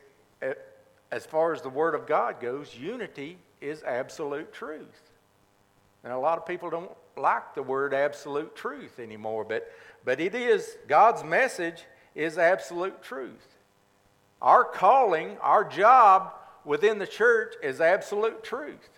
as 1.11 1.25
far 1.25 1.53
as 1.53 1.61
the 1.61 1.69
Word 1.69 1.93
of 1.93 2.07
God 2.07 2.41
goes, 2.41 2.75
unity 2.75 3.37
is 3.61 3.83
absolute 3.83 4.51
truth. 4.51 5.12
And 6.03 6.11
a 6.11 6.17
lot 6.17 6.37
of 6.37 6.45
people 6.45 6.69
don't 6.69 6.91
like 7.15 7.55
the 7.55 7.63
word 7.63 7.93
absolute 7.93 8.55
truth 8.55 8.99
anymore, 8.99 9.45
but, 9.45 9.71
but 10.03 10.19
it 10.19 10.35
is, 10.35 10.77
God's 10.87 11.23
message 11.23 11.83
is 12.15 12.37
absolute 12.37 13.01
truth. 13.01 13.47
Our 14.41 14.65
calling, 14.65 15.37
our 15.41 15.63
job 15.63 16.33
within 16.65 16.99
the 16.99 17.07
church 17.07 17.55
is 17.63 17.79
absolute 17.79 18.43
truth. 18.43 18.89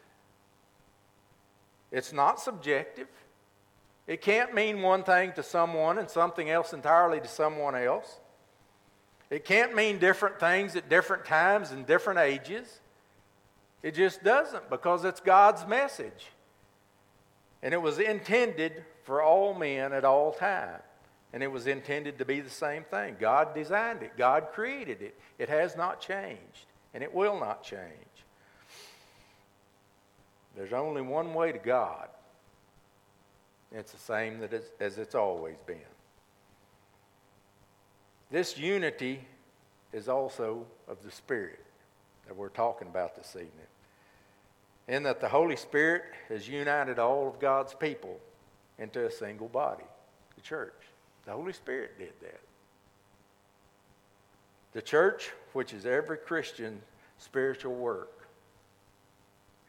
It's 1.91 2.11
not 2.11 2.39
subjective. 2.39 3.07
It 4.07 4.21
can't 4.21 4.53
mean 4.53 4.81
one 4.81 5.03
thing 5.03 5.33
to 5.33 5.43
someone 5.43 5.97
and 5.97 6.09
something 6.09 6.49
else 6.49 6.73
entirely 6.73 7.19
to 7.19 7.27
someone 7.27 7.75
else. 7.75 8.19
It 9.29 9.45
can't 9.45 9.75
mean 9.75 9.97
different 9.97 10.39
things 10.39 10.75
at 10.75 10.89
different 10.89 11.25
times 11.25 11.71
and 11.71 11.85
different 11.85 12.19
ages. 12.19 12.79
It 13.81 13.95
just 13.95 14.23
doesn't 14.23 14.69
because 14.69 15.05
it's 15.05 15.19
God's 15.19 15.65
message. 15.67 16.31
And 17.61 17.73
it 17.73 17.81
was 17.81 17.99
intended 17.99 18.83
for 19.03 19.21
all 19.21 19.53
men 19.53 19.93
at 19.93 20.05
all 20.05 20.31
time. 20.33 20.81
And 21.33 21.43
it 21.43 21.51
was 21.51 21.67
intended 21.67 22.19
to 22.19 22.25
be 22.25 22.39
the 22.39 22.49
same 22.49 22.83
thing. 22.83 23.17
God 23.19 23.53
designed 23.53 24.03
it, 24.03 24.17
God 24.17 24.47
created 24.53 25.01
it. 25.01 25.19
It 25.37 25.49
has 25.49 25.75
not 25.75 25.99
changed, 25.99 26.65
and 26.93 27.03
it 27.03 27.13
will 27.13 27.39
not 27.39 27.63
change. 27.63 27.81
There's 30.55 30.73
only 30.73 31.01
one 31.01 31.33
way 31.33 31.51
to 31.51 31.57
God. 31.57 32.07
It's 33.73 33.91
the 33.91 33.97
same 33.97 34.39
that 34.39 34.53
it's, 34.53 34.69
as 34.79 34.97
it's 34.97 35.15
always 35.15 35.57
been. 35.65 35.77
This 38.31 38.57
unity 38.57 39.27
is 39.91 40.07
also 40.07 40.65
of 40.87 41.03
the 41.03 41.11
Spirit 41.11 41.59
that 42.27 42.35
we're 42.35 42.49
talking 42.49 42.87
about 42.87 43.15
this 43.15 43.35
evening 43.35 43.67
in 44.87 45.03
that 45.03 45.19
the 45.19 45.29
Holy 45.29 45.55
Spirit 45.55 46.03
has 46.29 46.47
united 46.47 46.99
all 46.99 47.27
of 47.27 47.39
God's 47.39 47.73
people 47.73 48.19
into 48.77 49.05
a 49.05 49.11
single 49.11 49.47
body, 49.47 49.83
the 50.35 50.41
church. 50.41 50.73
The 51.25 51.31
Holy 51.31 51.53
Spirit 51.53 51.97
did 51.97 52.13
that. 52.21 52.39
The 54.73 54.81
church, 54.81 55.31
which 55.53 55.73
is 55.73 55.85
every 55.85 56.17
Christian 56.17 56.81
spiritual 57.17 57.73
work, 57.73 58.27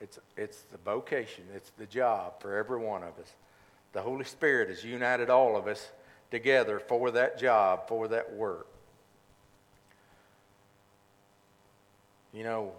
it's, 0.00 0.18
it's 0.36 0.62
the 0.72 0.78
vocation, 0.78 1.44
it's 1.54 1.70
the 1.78 1.86
job 1.86 2.40
for 2.40 2.56
every 2.56 2.78
one 2.78 3.02
of 3.02 3.18
us. 3.18 3.32
The 3.92 4.02
Holy 4.02 4.24
Spirit 4.24 4.68
has 4.68 4.84
united 4.84 5.30
all 5.30 5.56
of 5.56 5.66
us 5.66 5.90
together 6.30 6.78
for 6.78 7.10
that 7.12 7.38
job, 7.38 7.88
for 7.88 8.08
that 8.08 8.34
work. 8.34 8.66
You 12.34 12.44
know, 12.44 12.72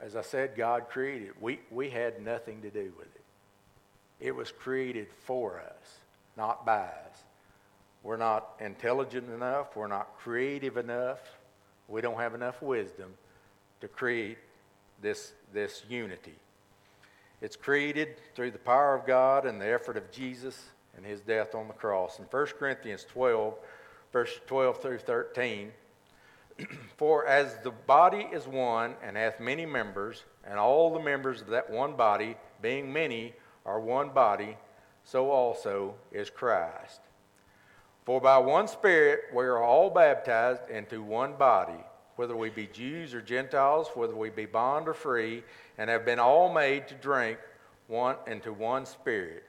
as 0.00 0.16
I 0.16 0.22
said, 0.22 0.56
God 0.56 0.88
created. 0.88 1.30
We, 1.40 1.60
we 1.70 1.90
had 1.90 2.22
nothing 2.22 2.62
to 2.62 2.70
do 2.70 2.92
with 2.96 3.06
it. 3.14 3.22
It 4.20 4.34
was 4.34 4.50
created 4.50 5.08
for 5.24 5.60
us, 5.60 5.98
not 6.36 6.64
by 6.64 6.82
us. 6.82 7.22
We're 8.02 8.16
not 8.16 8.48
intelligent 8.60 9.28
enough. 9.30 9.76
We're 9.76 9.88
not 9.88 10.16
creative 10.18 10.76
enough. 10.76 11.20
We 11.88 12.00
don't 12.00 12.18
have 12.18 12.34
enough 12.34 12.62
wisdom 12.62 13.14
to 13.80 13.88
create 13.88 14.38
this, 15.00 15.32
this 15.52 15.82
unity. 15.88 16.34
It's 17.40 17.56
created 17.56 18.16
through 18.34 18.50
the 18.52 18.58
power 18.58 18.94
of 18.94 19.06
God 19.06 19.46
and 19.46 19.60
the 19.60 19.72
effort 19.72 19.96
of 19.96 20.10
Jesus 20.10 20.60
and 20.96 21.06
his 21.06 21.20
death 21.20 21.54
on 21.54 21.68
the 21.68 21.74
cross. 21.74 22.18
In 22.18 22.24
1 22.24 22.46
Corinthians 22.58 23.06
12, 23.12 23.54
verse 24.12 24.40
12 24.46 24.82
through 24.82 24.98
13, 24.98 25.72
For 26.96 27.26
as 27.26 27.56
the 27.62 27.70
body 27.70 28.26
is 28.32 28.46
one 28.46 28.94
and 29.02 29.16
hath 29.16 29.40
many 29.40 29.66
members, 29.66 30.24
and 30.44 30.58
all 30.58 30.92
the 30.92 31.00
members 31.00 31.40
of 31.40 31.48
that 31.48 31.70
one 31.70 31.96
body, 31.96 32.36
being 32.60 32.92
many, 32.92 33.34
are 33.64 33.80
one 33.80 34.10
body, 34.10 34.56
so 35.04 35.30
also 35.30 35.94
is 36.12 36.30
Christ. 36.30 37.00
For 38.04 38.20
by 38.20 38.38
one 38.38 38.68
Spirit 38.68 39.24
we 39.34 39.44
are 39.44 39.62
all 39.62 39.90
baptized 39.90 40.68
into 40.70 41.02
one 41.02 41.34
body, 41.34 41.84
whether 42.16 42.34
we 42.34 42.48
be 42.48 42.66
Jews 42.66 43.14
or 43.14 43.20
Gentiles, 43.20 43.88
whether 43.94 44.16
we 44.16 44.30
be 44.30 44.46
bond 44.46 44.88
or 44.88 44.94
free, 44.94 45.44
and 45.76 45.90
have 45.90 46.04
been 46.04 46.18
all 46.18 46.52
made 46.52 46.88
to 46.88 46.94
drink 46.94 47.38
one 47.86 48.16
into 48.26 48.52
one 48.52 48.86
Spirit. 48.86 49.44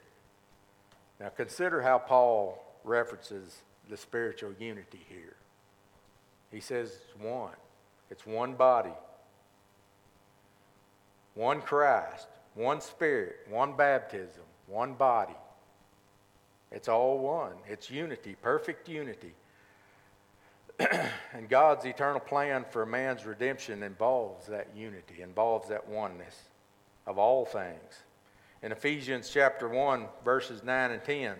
Now 1.18 1.30
consider 1.30 1.82
how 1.82 1.98
Paul 1.98 2.62
references 2.84 3.62
the 3.88 3.96
spiritual 3.96 4.52
unity 4.58 5.00
here. 5.08 5.36
He 6.50 6.60
says 6.60 6.88
it's 6.88 7.22
one. 7.22 7.54
It's 8.10 8.26
one 8.26 8.54
body, 8.54 8.92
one 11.34 11.62
Christ, 11.62 12.26
one 12.54 12.80
Spirit, 12.80 13.36
one 13.48 13.76
baptism, 13.76 14.42
one 14.66 14.94
body. 14.94 15.36
It's 16.72 16.88
all 16.88 17.18
one. 17.18 17.52
It's 17.68 17.88
unity, 17.88 18.36
perfect 18.42 18.88
unity. 18.88 19.32
and 21.32 21.48
God's 21.48 21.84
eternal 21.84 22.20
plan 22.20 22.64
for 22.70 22.84
man's 22.84 23.26
redemption 23.26 23.82
involves 23.82 24.46
that 24.46 24.68
unity, 24.74 25.22
involves 25.22 25.68
that 25.68 25.88
oneness 25.88 26.36
of 27.06 27.18
all 27.18 27.44
things. 27.44 28.02
In 28.62 28.72
Ephesians 28.72 29.30
chapter 29.32 29.68
1, 29.68 30.06
verses 30.24 30.62
9 30.62 30.90
and 30.90 31.04
10, 31.04 31.34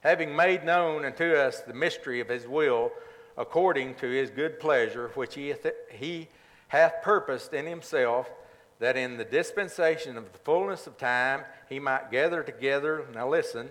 having 0.00 0.34
made 0.34 0.64
known 0.64 1.04
unto 1.04 1.34
us 1.34 1.60
the 1.60 1.74
mystery 1.74 2.20
of 2.20 2.28
his 2.28 2.46
will, 2.46 2.90
according 3.36 3.94
to 3.96 4.08
his 4.08 4.30
good 4.30 4.58
pleasure, 4.58 5.10
which 5.14 5.34
he 5.34 5.48
hath, 5.48 5.66
he 5.90 6.28
hath 6.68 7.02
purposed 7.02 7.52
in 7.52 7.66
himself, 7.66 8.30
that 8.78 8.96
in 8.96 9.16
the 9.16 9.24
dispensation 9.24 10.16
of 10.16 10.32
the 10.32 10.38
fullness 10.38 10.86
of 10.86 10.98
time 10.98 11.42
he 11.68 11.78
might 11.78 12.10
gather 12.10 12.42
together, 12.42 13.06
now 13.14 13.28
listen, 13.28 13.70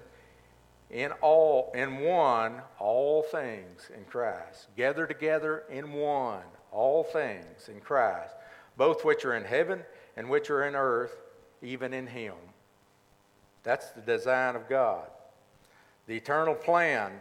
in 0.89 1.11
all 1.21 1.71
in 1.75 1.99
one 1.99 2.61
all 2.79 3.23
things 3.23 3.89
in 3.95 4.03
Christ. 4.05 4.67
Gather 4.77 5.05
together 5.07 5.63
in 5.69 5.93
one 5.93 6.43
all 6.71 7.03
things 7.03 7.69
in 7.69 7.79
Christ, 7.81 8.35
both 8.77 9.03
which 9.03 9.25
are 9.25 9.35
in 9.35 9.43
heaven 9.43 9.83
and 10.15 10.29
which 10.29 10.49
are 10.49 10.63
in 10.63 10.75
earth, 10.75 11.15
even 11.61 11.93
in 11.93 12.07
him. 12.07 12.35
That's 13.63 13.89
the 13.91 14.01
design 14.01 14.55
of 14.55 14.69
God. 14.69 15.07
The 16.07 16.15
eternal 16.15 16.53
plan 16.53 17.19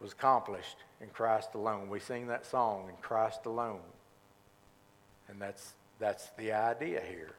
was 0.00 0.12
accomplished 0.12 0.76
in 1.00 1.08
Christ 1.08 1.50
alone. 1.54 1.88
We 1.88 2.00
sing 2.00 2.26
that 2.28 2.46
song, 2.46 2.88
in 2.88 2.96
Christ 3.02 3.44
alone. 3.44 3.80
And 5.28 5.40
that's, 5.40 5.74
that's 5.98 6.30
the 6.38 6.52
idea 6.52 7.02
here. 7.08 7.34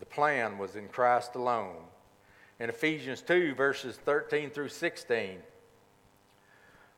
The 0.00 0.06
plan 0.06 0.58
was 0.58 0.76
in 0.76 0.88
Christ 0.88 1.36
alone. 1.36 1.76
In 2.58 2.68
Ephesians 2.68 3.22
2, 3.22 3.54
verses 3.54 3.96
13 3.96 4.50
through 4.50 4.68
16. 4.68 5.38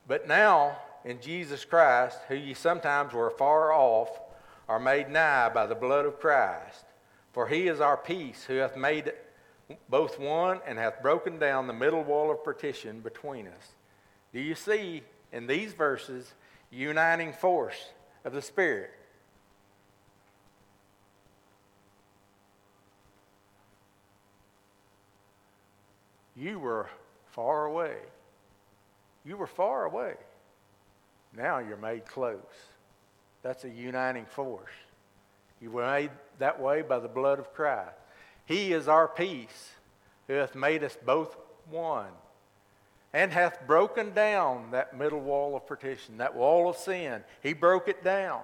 But 0.06 0.26
now, 0.26 0.78
in 1.04 1.20
Jesus 1.20 1.64
Christ, 1.64 2.18
who 2.28 2.34
ye 2.34 2.54
sometimes 2.54 3.12
were 3.12 3.30
far 3.30 3.72
off, 3.72 4.20
are 4.68 4.80
made 4.80 5.10
nigh 5.10 5.50
by 5.50 5.66
the 5.66 5.74
blood 5.74 6.06
of 6.06 6.20
Christ. 6.20 6.84
For 7.32 7.46
he 7.46 7.68
is 7.68 7.80
our 7.80 7.96
peace, 7.96 8.44
who 8.44 8.54
hath 8.54 8.76
made 8.76 9.12
both 9.90 10.18
one 10.18 10.60
and 10.66 10.78
hath 10.78 11.02
broken 11.02 11.38
down 11.38 11.66
the 11.66 11.72
middle 11.74 12.02
wall 12.02 12.30
of 12.30 12.42
partition 12.42 13.00
between 13.00 13.46
us 13.46 13.74
do 14.32 14.40
you 14.40 14.54
see 14.54 15.02
in 15.32 15.46
these 15.46 15.72
verses 15.72 16.34
uniting 16.70 17.32
force 17.32 17.92
of 18.24 18.32
the 18.32 18.42
Spirit? 18.42 18.90
You 26.36 26.58
were 26.58 26.88
far 27.32 27.64
away. 27.64 27.96
You 29.24 29.36
were 29.36 29.46
far 29.46 29.84
away. 29.84 30.14
Now 31.36 31.58
you're 31.58 31.76
made 31.76 32.06
close. 32.06 32.38
That's 33.42 33.64
a 33.64 33.68
uniting 33.68 34.26
force. 34.26 34.70
You 35.60 35.70
were 35.70 35.86
made 35.86 36.10
that 36.38 36.60
way 36.60 36.82
by 36.82 37.00
the 37.00 37.08
blood 37.08 37.38
of 37.38 37.52
Christ. 37.52 37.96
He 38.44 38.72
is 38.72 38.88
our 38.88 39.08
peace, 39.08 39.72
who 40.26 40.34
hath 40.34 40.54
made 40.54 40.84
us 40.84 40.96
both 41.04 41.36
one 41.68 42.10
and 43.12 43.32
hath 43.32 43.66
broken 43.66 44.12
down 44.12 44.70
that 44.72 44.96
middle 44.96 45.20
wall 45.20 45.56
of 45.56 45.66
partition, 45.66 46.18
that 46.18 46.34
wall 46.34 46.68
of 46.68 46.76
sin. 46.76 47.22
He 47.42 47.52
broke 47.52 47.88
it 47.88 48.04
down. 48.04 48.42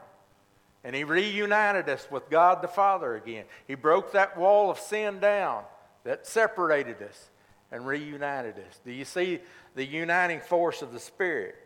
And 0.82 0.94
he 0.94 1.04
reunited 1.04 1.88
us 1.88 2.06
with 2.10 2.28
God 2.28 2.60
the 2.60 2.68
Father 2.68 3.14
again. 3.16 3.44
He 3.66 3.74
broke 3.74 4.12
that 4.12 4.36
wall 4.36 4.70
of 4.70 4.78
sin 4.78 5.18
down 5.18 5.64
that 6.04 6.26
separated 6.26 7.02
us 7.02 7.30
and 7.72 7.86
reunited 7.86 8.56
us. 8.58 8.80
Do 8.84 8.92
you 8.92 9.04
see 9.04 9.40
the 9.74 9.84
uniting 9.84 10.40
force 10.40 10.82
of 10.82 10.92
the 10.92 11.00
Spirit? 11.00 11.56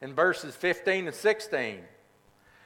In 0.00 0.14
verses 0.14 0.54
15 0.54 1.06
and 1.06 1.14
16, 1.14 1.80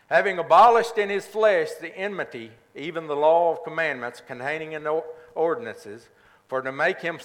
having 0.09 0.38
abolished 0.38 0.98
in 0.98 1.09
his 1.09 1.27
flesh 1.27 1.68
the 1.81 1.96
enmity, 1.96 2.51
even 2.75 3.07
the 3.07 3.16
law 3.16 3.53
of 3.53 3.64
commandments 3.64 4.22
containing 4.27 4.72
in 4.72 4.87
ordinances, 5.35 6.09
for 6.48 6.61
to 6.62 6.72
make 6.72 7.01
him 7.01 7.18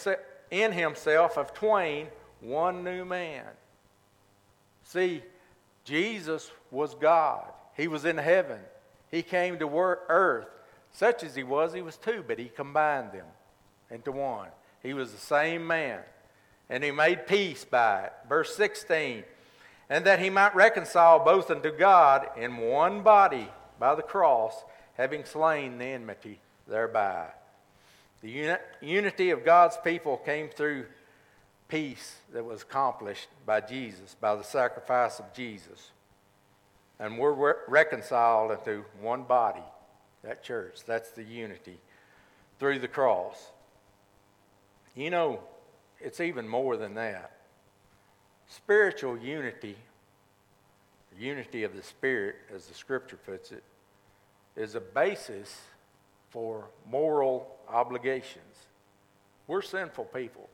in 0.52 0.72
himself 0.72 1.38
of 1.38 1.54
twain 1.54 2.08
one 2.42 2.84
new 2.84 3.06
man. 3.06 3.46
See, 4.84 5.24
Jesus 5.84 6.52
was 6.72 6.96
God. 6.96 7.46
He 7.76 7.88
was 7.88 8.06
in 8.06 8.18
heaven. 8.18 8.60
He 9.12 9.22
came 9.22 9.60
to 9.60 9.78
earth. 9.78 10.48
Such 10.92 11.24
as 11.24 11.36
he 11.36 11.44
was, 11.44 11.74
he 11.74 11.82
was 11.82 11.98
two, 11.98 12.24
but 12.28 12.40
he 12.40 12.50
combined 12.50 13.12
them 13.12 13.26
into 13.92 14.12
one. 14.12 14.50
He 14.82 14.94
was 14.94 15.12
the 15.12 15.18
same 15.18 15.68
man. 15.68 16.00
And 16.70 16.84
he 16.84 16.92
made 16.92 17.28
peace 17.28 17.64
by 17.64 18.04
it. 18.04 18.14
Verse 18.28 18.56
16. 18.56 19.24
And 19.90 20.06
that 20.06 20.20
he 20.20 20.30
might 20.30 20.56
reconcile 20.56 21.24
both 21.24 21.50
unto 21.50 21.72
God 21.72 22.28
in 22.38 22.58
one 22.58 23.02
body 23.02 23.50
by 23.80 23.96
the 23.96 24.02
cross, 24.02 24.64
having 24.96 25.24
slain 25.24 25.78
the 25.78 25.86
enmity 25.86 26.40
thereby. 26.68 27.28
The 28.22 28.30
uni- 28.30 28.58
unity 28.82 29.30
of 29.30 29.46
God's 29.46 29.78
people 29.84 30.18
came 30.18 30.50
through 30.50 30.86
peace 31.68 32.16
that 32.34 32.46
was 32.46 32.62
accomplished 32.64 33.28
by 33.46 33.62
Jesus, 33.62 34.16
by 34.20 34.36
the 34.36 34.44
sacrifice 34.44 35.20
of 35.20 35.34
Jesus. 35.34 35.92
And 37.00 37.18
we're 37.18 37.34
re- 37.34 37.54
reconciled 37.68 38.52
into 38.52 38.84
one 39.02 39.24
body, 39.24 39.64
that 40.24 40.44
church. 40.44 40.80
That's 40.86 41.12
the 41.12 41.24
unity 41.24 41.78
through 42.60 42.80
the 42.80 42.88
cross. 42.88 43.52
You 44.96 45.12
know, 45.12 45.42
it's 46.00 46.20
even 46.20 46.48
more 46.48 46.76
than 46.78 46.96
that. 46.96 47.34
Spiritual 48.48 49.18
unity, 49.18 49.76
unity 51.20 51.64
of 51.64 51.76
the 51.76 51.84
Spirit, 51.84 52.36
as 52.54 52.66
the 52.68 52.74
scripture 52.74 53.18
puts 53.18 53.52
it, 53.52 53.64
is 54.56 54.74
a 54.74 54.82
basis 54.82 55.62
for 56.30 56.66
moral 56.90 57.58
obligations. 57.70 58.44
We're 59.48 59.62
sinful 59.62 60.06
people. 60.06 60.50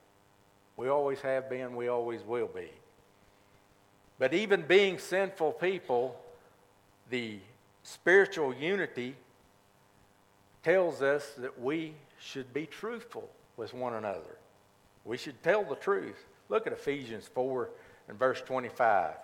We 0.78 0.88
always 0.90 1.22
have 1.22 1.50
been, 1.50 1.76
we 1.76 1.88
always 1.88 2.22
will 2.24 2.48
be. 2.48 2.70
But 4.20 4.34
even 4.34 4.62
being 4.62 5.00
sinful 5.00 5.54
people, 5.54 6.20
the 7.10 7.40
spiritual 7.84 8.54
unity 8.54 9.16
tells 10.64 11.02
us 11.02 11.34
that 11.38 11.60
we 11.60 11.94
should 12.20 12.54
be 12.54 12.66
truthful 12.66 13.30
with 13.58 13.74
one 13.74 13.96
another. 13.96 14.38
We 15.06 15.18
should 15.18 15.42
tell 15.44 15.64
the 15.64 15.76
truth. 15.76 16.26
Look 16.50 16.66
at 16.68 16.74
Ephesians 16.74 17.30
4 17.34 17.70
and 18.08 18.18
verse 18.18 18.42
25. 18.42 19.16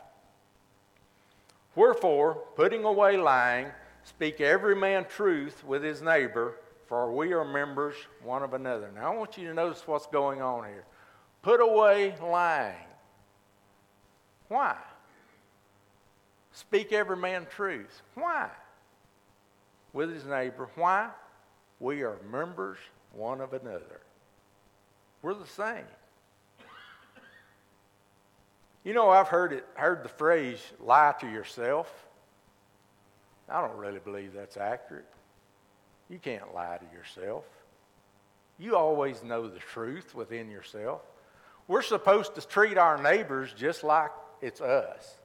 Wherefore, 1.75 2.43
putting 2.55 2.83
away 2.83 3.15
lying, 3.17 3.67
speak 4.03 4.41
every 4.41 4.75
man 4.75 5.05
truth 5.05 5.63
with 5.63 5.83
his 5.83 6.01
neighbor 6.01 6.55
for 6.89 7.12
we 7.12 7.33
are 7.33 7.45
members 7.45 7.93
one 8.23 8.41
of 8.41 8.55
another. 8.55 8.89
Now, 8.95 9.13
I 9.13 9.15
want 9.15 9.38
you 9.38 9.47
to 9.47 9.53
notice 9.53 9.88
what's 9.88 10.07
going 10.07 10.41
on 10.41 10.65
here. 10.65 10.85
Put 11.43 11.62
away 11.62 12.15
lying. 12.19 12.75
Why? 14.47 14.75
Speak 16.51 16.91
every 16.91 17.15
man 17.15 17.45
truth. 17.55 18.01
Why? 18.15 18.49
With 19.93 20.12
his 20.12 20.25
neighbor. 20.25 20.67
Why? 20.73 21.09
We 21.79 22.01
are 22.01 22.17
members 22.31 22.79
one 23.13 23.39
of 23.39 23.53
another. 23.53 24.01
We're 25.21 25.35
the 25.35 25.45
same. 25.45 25.85
You 28.83 28.93
know, 28.95 29.12
I've 29.12 29.27
heard 29.27 29.53
it, 29.53 29.65
heard 29.75 30.03
the 30.03 30.09
phrase 30.09 30.59
lie 30.79 31.13
to 31.19 31.27
yourself. 31.27 32.07
I 33.49 33.62
don't 33.62 33.77
really 33.77 33.99
believe 33.99 34.33
that's 34.33 34.57
accurate. 34.57 35.07
You 36.09 36.19
can't 36.19 36.53
lie 36.53 36.77
to 36.77 36.97
yourself. 36.97 37.45
You 38.57 38.75
always 38.75 39.23
know 39.23 39.47
the 39.47 39.59
truth 39.59 40.13
within 40.13 40.49
yourself. 40.49 41.01
we're 41.67 41.81
supposed 41.81 42.35
to 42.35 42.47
treat 42.47 42.77
our 42.77 43.01
neighbors 43.01 43.53
just 43.53 43.83
like 43.83 44.12
it's 44.41 44.59
us. 44.59 45.19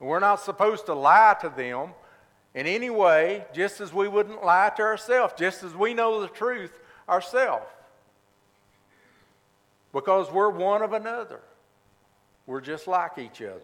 We're 0.00 0.20
not 0.20 0.40
supposed 0.40 0.86
to 0.86 0.94
lie 0.94 1.36
to 1.40 1.48
them 1.50 1.90
in 2.54 2.66
any 2.66 2.90
way, 2.90 3.44
just 3.52 3.80
as 3.80 3.92
we 3.92 4.08
wouldn't 4.08 4.44
lie 4.44 4.70
to 4.76 4.82
ourselves, 4.82 5.34
just 5.36 5.62
as 5.62 5.74
we 5.74 5.92
know 5.92 6.20
the 6.20 6.28
truth 6.28 6.78
ourselves. 7.08 7.66
Because 9.92 10.30
we're 10.30 10.50
one 10.50 10.82
of 10.82 10.92
another. 10.92 11.40
We're 12.46 12.60
just 12.60 12.86
like 12.86 13.18
each 13.18 13.40
other. 13.42 13.60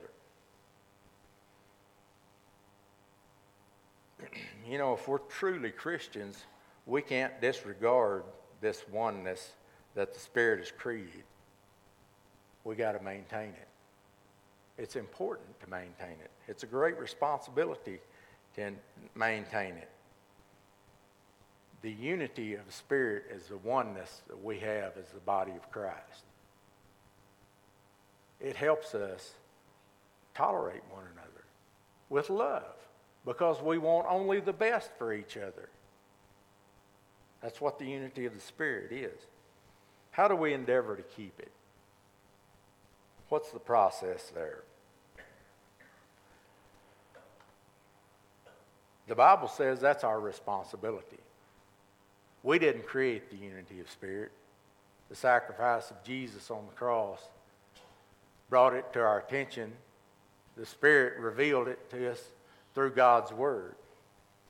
You 4.70 4.78
know, 4.78 4.94
if 4.94 5.08
we're 5.08 5.18
truly 5.18 5.70
Christians, 5.70 6.44
we 6.86 7.02
can't 7.02 7.40
disregard 7.40 8.22
this 8.60 8.84
oneness 8.92 9.52
that 9.96 10.14
the 10.14 10.20
Spirit 10.20 10.60
has 10.60 10.70
created. 10.70 11.24
We 12.62 12.76
got 12.76 12.92
to 12.92 13.02
maintain 13.02 13.48
it. 13.48 13.68
It's 14.78 14.94
important 14.94 15.58
to 15.60 15.68
maintain 15.68 16.16
it. 16.22 16.30
It's 16.46 16.62
a 16.62 16.66
great 16.66 16.98
responsibility 16.98 17.98
to 18.54 18.70
maintain 19.16 19.74
it. 19.74 19.90
The 21.82 21.90
unity 21.90 22.54
of 22.54 22.64
the 22.64 22.72
Spirit 22.72 23.24
is 23.34 23.46
the 23.46 23.56
oneness 23.56 24.22
that 24.28 24.42
we 24.42 24.60
have 24.60 24.96
as 24.96 25.08
the 25.12 25.20
body 25.20 25.52
of 25.52 25.70
Christ. 25.72 26.24
It 28.40 28.54
helps 28.54 28.94
us 28.94 29.32
tolerate 30.34 30.82
one 30.90 31.04
another 31.12 31.44
with 32.08 32.30
love 32.30 32.76
because 33.24 33.60
we 33.62 33.78
want 33.78 34.06
only 34.08 34.40
the 34.40 34.52
best 34.52 34.90
for 34.98 35.12
each 35.12 35.36
other. 35.36 35.68
That's 37.42 37.60
what 37.60 37.78
the 37.78 37.86
unity 37.86 38.26
of 38.26 38.34
the 38.34 38.40
Spirit 38.40 38.92
is. 38.92 39.18
How 40.10 40.28
do 40.28 40.36
we 40.36 40.52
endeavor 40.52 40.96
to 40.96 41.02
keep 41.02 41.38
it? 41.38 41.50
What's 43.28 43.50
the 43.50 43.60
process 43.60 44.30
there? 44.34 44.64
The 49.06 49.14
Bible 49.14 49.48
says 49.48 49.80
that's 49.80 50.04
our 50.04 50.20
responsibility. 50.20 51.18
We 52.42 52.58
didn't 52.58 52.86
create 52.86 53.30
the 53.30 53.36
unity 53.36 53.80
of 53.80 53.90
spirit. 53.90 54.30
The 55.08 55.16
sacrifice 55.16 55.90
of 55.90 56.02
Jesus 56.04 56.50
on 56.50 56.64
the 56.66 56.76
cross 56.76 57.20
brought 58.48 58.74
it 58.74 58.92
to 58.92 59.00
our 59.00 59.18
attention. 59.18 59.72
The 60.56 60.64
Spirit 60.64 61.18
revealed 61.18 61.68
it 61.68 61.90
to 61.90 62.12
us 62.12 62.22
through 62.74 62.90
God's 62.90 63.32
Word. 63.32 63.74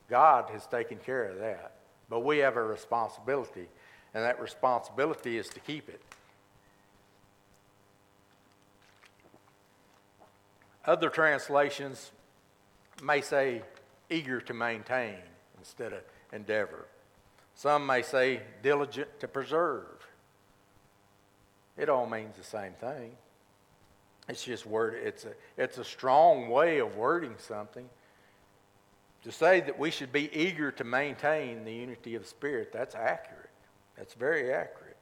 God 0.09 0.49
has 0.51 0.67
taken 0.67 0.97
care 0.97 1.25
of 1.25 1.39
that. 1.39 1.73
But 2.09 2.21
we 2.21 2.39
have 2.39 2.57
a 2.57 2.63
responsibility, 2.63 3.67
and 4.13 4.23
that 4.23 4.41
responsibility 4.41 5.37
is 5.37 5.47
to 5.49 5.59
keep 5.61 5.87
it. 5.87 6.01
Other 10.85 11.09
translations 11.09 12.11
may 13.01 13.21
say 13.21 13.61
eager 14.09 14.41
to 14.41 14.53
maintain 14.53 15.15
instead 15.57 15.93
of 15.93 16.01
endeavor. 16.33 16.87
Some 17.55 17.85
may 17.85 18.01
say 18.01 18.41
diligent 18.61 19.19
to 19.19 19.27
preserve. 19.27 19.85
It 21.77 21.87
all 21.87 22.07
means 22.07 22.35
the 22.35 22.43
same 22.43 22.73
thing. 22.73 23.11
It's 24.27 24.43
just 24.43 24.65
word. 24.65 24.95
It's 25.03 25.25
a 25.25 25.33
it's 25.57 25.77
a 25.77 25.83
strong 25.83 26.49
way 26.49 26.79
of 26.79 26.95
wording 26.95 27.35
something. 27.37 27.89
To 29.23 29.31
say 29.31 29.61
that 29.61 29.77
we 29.77 29.91
should 29.91 30.11
be 30.11 30.35
eager 30.35 30.71
to 30.71 30.83
maintain 30.83 31.63
the 31.63 31.73
unity 31.73 32.15
of 32.15 32.23
the 32.23 32.27
Spirit, 32.27 32.71
that's 32.73 32.95
accurate. 32.95 33.49
That's 33.95 34.15
very 34.15 34.51
accurate. 34.51 34.97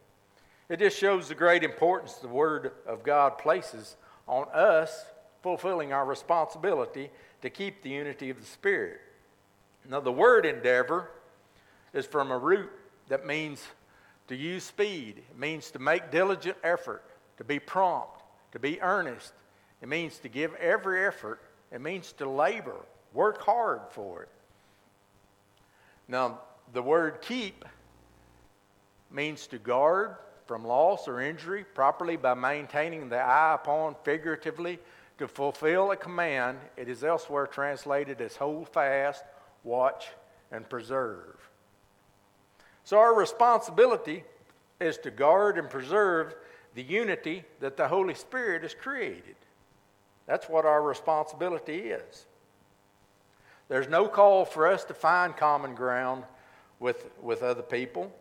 It 0.67 0.79
just 0.79 0.97
shows 0.97 1.29
the 1.29 1.35
great 1.35 1.63
importance 1.63 2.15
the 2.15 2.27
Word 2.27 2.73
of 2.85 3.03
God 3.03 3.37
places 3.37 3.95
on 4.27 4.45
us 4.53 5.05
fulfilling 5.41 5.93
our 5.93 6.05
responsibility 6.05 7.09
to 7.41 7.49
keep 7.49 7.81
the 7.81 7.89
unity 7.89 8.29
of 8.29 8.39
the 8.39 8.45
Spirit. 8.45 8.99
Now, 9.89 9.99
the 9.99 10.11
word 10.11 10.45
endeavor 10.45 11.09
is 11.93 12.05
from 12.05 12.31
a 12.31 12.37
root 12.37 12.69
that 13.07 13.25
means 13.25 13.63
to 14.27 14.35
use 14.35 14.63
speed, 14.63 15.23
it 15.29 15.37
means 15.37 15.71
to 15.71 15.79
make 15.79 16.11
diligent 16.11 16.57
effort, 16.63 17.03
to 17.37 17.43
be 17.43 17.57
prompt, 17.57 18.21
to 18.51 18.59
be 18.59 18.79
earnest. 18.81 19.33
It 19.81 19.87
means 19.87 20.19
to 20.19 20.29
give 20.29 20.53
every 20.55 21.05
effort, 21.05 21.41
it 21.71 21.81
means 21.81 22.11
to 22.13 22.29
labor, 22.29 22.75
work 23.13 23.41
hard 23.41 23.81
for 23.91 24.23
it. 24.23 24.29
Now, 26.07 26.39
the 26.73 26.81
word 26.81 27.21
keep 27.21 27.65
means 29.11 29.47
to 29.47 29.57
guard 29.57 30.15
from 30.45 30.65
loss 30.65 31.07
or 31.07 31.21
injury 31.21 31.63
properly 31.63 32.15
by 32.15 32.33
maintaining 32.33 33.09
the 33.09 33.19
eye 33.19 33.53
upon, 33.53 33.95
figuratively, 34.03 34.79
to 35.19 35.27
fulfill 35.27 35.91
a 35.91 35.97
command, 35.97 36.57
it 36.77 36.87
is 36.87 37.03
elsewhere 37.03 37.45
translated 37.45 38.21
as 38.21 38.35
hold 38.37 38.69
fast, 38.69 39.23
watch, 39.63 40.07
and 40.51 40.67
preserve. 40.67 41.37
So 42.83 42.97
our 42.97 43.13
responsibility 43.13 44.23
is 44.79 44.97
to 44.99 45.11
guard 45.11 45.57
and 45.57 45.69
preserve 45.69 46.35
the 46.73 46.83
unity 46.83 47.43
that 47.59 47.75
the 47.75 47.87
Holy 47.87 48.13
Spirit 48.13 48.63
has 48.63 48.73
created. 48.73 49.35
That's 50.25 50.47
what 50.47 50.65
our 50.65 50.81
responsibility 50.81 51.79
is. 51.79 52.25
There's 53.69 53.87
no 53.87 54.07
call 54.07 54.43
for 54.43 54.67
us 54.67 54.83
to 54.85 54.93
find 54.93 55.37
common 55.37 55.73
ground 55.75 56.25
with, 56.79 57.05
with 57.21 57.43
other 57.43 57.61
people. 57.61 58.11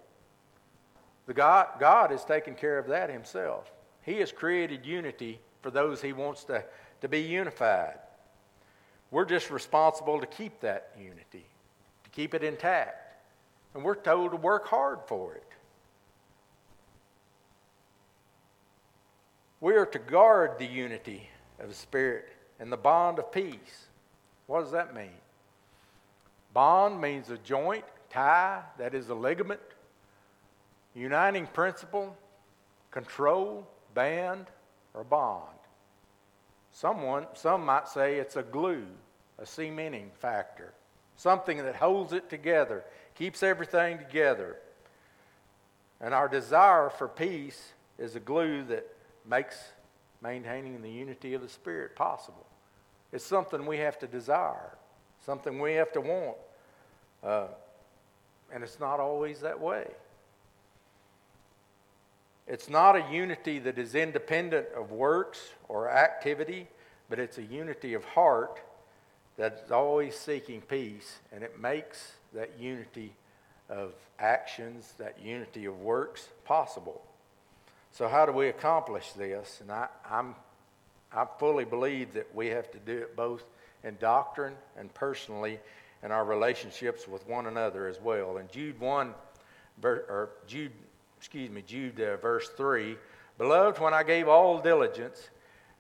The 1.27 1.35
God, 1.35 1.69
God 1.81 2.11
has 2.11 2.25
taken 2.25 2.55
care 2.55 2.79
of 2.79 2.87
that 2.89 3.11
himself. 3.11 3.73
He 4.03 4.19
has 4.21 4.31
created 4.31 4.87
unity 4.87 5.41
for 5.63 5.71
those 5.71 6.01
he 6.01 6.13
wants 6.13 6.45
to 6.45 6.65
to 7.01 7.09
be 7.09 7.21
unified. 7.21 7.99
We're 9.11 9.25
just 9.25 9.51
responsible 9.51 10.21
to 10.21 10.27
keep 10.27 10.61
that 10.61 10.91
unity, 10.99 11.47
to 12.05 12.11
keep 12.11 12.35
it 12.35 12.43
intact. 12.43 13.17
And 13.75 13.85
we're 13.85 13.95
told 13.95 14.33
to 14.33 14.37
work 14.37 14.67
hard 14.67 15.01
for 15.07 15.35
it. 15.35 15.45
We 19.61 19.75
are 19.75 19.87
to 19.87 19.99
guard 19.99 20.59
the 20.59 20.67
unity 20.67 21.29
of 21.59 21.69
the 21.69 21.75
Spirit 21.75 22.29
and 22.61 22.71
the 22.71 22.77
bond 22.77 23.19
of 23.19 23.33
peace. 23.33 23.87
What 24.47 24.63
does 24.63 24.73
that 24.73 24.95
mean? 24.95 25.11
Bond 26.53 27.01
means 27.01 27.31
a 27.31 27.39
joint, 27.39 27.85
tie, 28.11 28.63
that 28.79 28.95
is 28.95 29.09
a 29.09 29.15
ligament, 29.15 29.61
uniting 30.95 31.47
principle, 31.47 32.17
control, 32.91 33.67
band, 33.95 34.47
or 34.95 35.05
bond. 35.05 35.45
Someone, 36.73 37.27
some 37.35 37.65
might 37.65 37.89
say 37.89 38.17
it's 38.17 38.37
a 38.37 38.43
glue, 38.43 38.87
a 39.39 39.47
cementing 39.47 40.11
factor, 40.19 40.73
something 41.17 41.59
that 41.59 41.77
holds 41.77 42.13
it 42.13 42.31
together, 42.31 42.85
keeps 43.15 43.43
everything 43.43 43.99
together. 43.99 44.57
And 46.01 46.15
our 46.15 46.29
desire 46.29 46.91
for 46.91 47.09
peace 47.09 47.73
is 47.99 48.15
a 48.15 48.21
glue 48.21 48.65
that 48.65 48.87
makes 49.29 49.57
maintaining 50.23 50.81
the 50.83 50.91
unity 50.91 51.35
of 51.35 51.43
the 51.43 51.49
Spirit 51.49 51.97
possible. 51.97 52.47
It's 53.13 53.25
something 53.25 53.67
we 53.67 53.79
have 53.79 53.99
to 54.01 54.07
desire, 54.07 54.77
something 55.25 55.61
we 55.61 55.75
have 55.75 55.93
to 55.93 56.01
want. 56.01 56.37
Uh, 57.23 57.47
and 58.53 58.63
it's 58.63 58.81
not 58.81 59.01
always 59.01 59.41
that 59.41 59.61
way. 59.61 59.87
It's 62.47 62.71
not 62.71 62.97
a 62.97 63.05
unity 63.13 63.59
that 63.59 63.79
is 63.79 63.95
independent 63.95 64.69
of 64.75 64.91
works 64.91 65.51
or 65.69 65.91
activity, 65.91 66.67
but 67.11 67.19
it's 67.19 67.37
a 67.37 67.43
unity 67.43 67.93
of 67.93 68.05
heart 68.05 68.61
that's 69.37 69.71
always 69.71 70.17
seeking 70.17 70.63
peace, 70.63 71.19
and 71.31 71.45
it 71.45 71.61
makes 71.61 72.13
that 72.35 72.51
unity 72.59 73.13
of 73.69 73.93
actions, 74.19 74.95
that 74.99 75.17
unity 75.23 75.67
of 75.67 75.81
works 75.81 76.29
possible. 76.45 77.03
So, 77.93 78.09
how 78.09 78.27
do 78.27 78.33
we 78.33 78.49
accomplish 78.49 79.13
this? 79.13 79.59
And 79.61 79.71
I, 79.71 79.89
I'm, 80.11 80.35
I 81.13 81.27
fully 81.39 81.65
believe 81.65 82.15
that 82.15 82.35
we 82.35 82.49
have 82.49 82.71
to 82.73 82.79
do 82.79 82.99
it 82.99 83.15
both 83.15 83.45
in 83.85 83.97
doctrine 84.01 84.55
and 84.77 84.93
personally 84.95 85.59
in 86.03 86.13
our 86.13 86.25
relationships 86.25 87.09
with 87.09 87.27
one 87.29 87.47
another 87.47 87.89
as 87.89 88.01
well. 88.01 88.39
In 88.39 88.49
Jude 88.49 88.79
1, 88.79 89.15
or 89.83 90.31
Jude 90.47 90.73
excuse 91.17 91.51
me, 91.51 91.63
Jude 91.67 92.01
uh, 92.01 92.17
verse 92.17 92.49
3 92.51 92.97
Beloved, 93.39 93.79
when 93.81 93.95
I 93.95 94.03
gave 94.03 94.27
all 94.27 94.59
diligence 94.59 95.31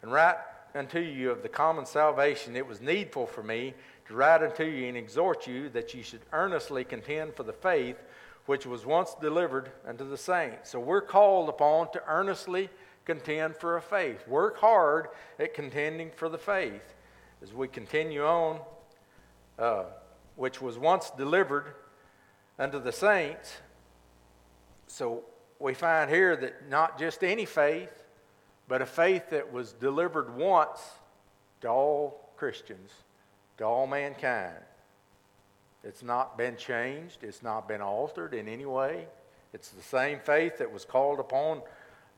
and 0.02 0.12
write 0.12 0.36
unto 0.74 1.00
you 1.00 1.30
of 1.30 1.42
the 1.42 1.48
common 1.48 1.86
salvation, 1.86 2.54
it 2.54 2.66
was 2.66 2.80
needful 2.80 3.26
for 3.26 3.42
me 3.42 3.74
to 4.06 4.14
write 4.14 4.42
unto 4.42 4.64
you 4.64 4.86
and 4.86 4.96
exhort 4.96 5.46
you 5.46 5.68
that 5.70 5.92
you 5.92 6.02
should 6.02 6.20
earnestly 6.32 6.84
contend 6.84 7.34
for 7.34 7.42
the 7.42 7.52
faith 7.52 7.96
which 8.46 8.64
was 8.64 8.86
once 8.86 9.14
delivered 9.20 9.70
unto 9.86 10.08
the 10.08 10.16
saints. 10.16 10.70
So 10.70 10.80
we're 10.80 11.02
called 11.02 11.50
upon 11.50 11.92
to 11.92 12.02
earnestly 12.08 12.70
contend 13.04 13.56
for 13.56 13.76
a 13.76 13.82
faith. 13.82 14.26
Work 14.26 14.58
hard 14.58 15.08
at 15.38 15.52
contending 15.52 16.10
for 16.10 16.28
the 16.28 16.38
faith. 16.38 16.94
As 17.42 17.52
we 17.52 17.68
continue 17.68 18.24
on, 18.24 18.60
uh, 19.58 19.84
which 20.36 20.60
was 20.60 20.78
once 20.78 21.10
delivered 21.10 21.74
unto 22.58 22.80
the 22.80 22.92
saints, 22.92 23.58
so 24.86 25.22
we 25.58 25.74
find 25.74 26.10
here 26.10 26.36
that 26.36 26.68
not 26.68 26.98
just 26.98 27.22
any 27.22 27.44
faith, 27.44 28.04
but 28.66 28.82
a 28.82 28.86
faith 28.86 29.30
that 29.30 29.52
was 29.52 29.72
delivered 29.72 30.36
once 30.36 30.80
to 31.60 31.68
all 31.68 32.32
Christians, 32.36 32.92
to 33.58 33.64
all 33.64 33.86
mankind. 33.86 34.54
It's 35.84 36.02
not 36.02 36.36
been 36.36 36.56
changed, 36.56 37.22
it's 37.22 37.42
not 37.42 37.68
been 37.68 37.80
altered 37.80 38.34
in 38.34 38.48
any 38.48 38.66
way. 38.66 39.06
It's 39.52 39.70
the 39.70 39.82
same 39.82 40.18
faith 40.18 40.58
that 40.58 40.70
was 40.70 40.84
called 40.84 41.20
upon 41.20 41.62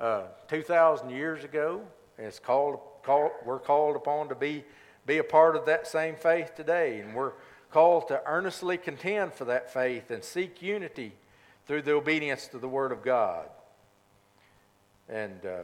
uh, 0.00 0.24
2,000 0.48 1.10
years 1.10 1.44
ago. 1.44 1.82
It's 2.18 2.38
called, 2.38 2.80
called, 3.02 3.30
we're 3.44 3.60
called 3.60 3.96
upon 3.96 4.28
to 4.30 4.34
be, 4.34 4.64
be 5.10 5.18
a 5.18 5.24
part 5.24 5.56
of 5.56 5.66
that 5.66 5.88
same 5.88 6.14
faith 6.14 6.54
today. 6.54 7.00
And 7.00 7.16
we're 7.16 7.32
called 7.72 8.06
to 8.08 8.22
earnestly 8.26 8.78
contend 8.78 9.34
for 9.34 9.44
that 9.46 9.72
faith 9.72 10.08
and 10.12 10.22
seek 10.22 10.62
unity 10.62 11.14
through 11.66 11.82
the 11.82 11.94
obedience 11.94 12.46
to 12.46 12.58
the 12.58 12.68
Word 12.68 12.92
of 12.92 13.02
God. 13.02 13.48
And 15.08 15.44
uh, 15.44 15.62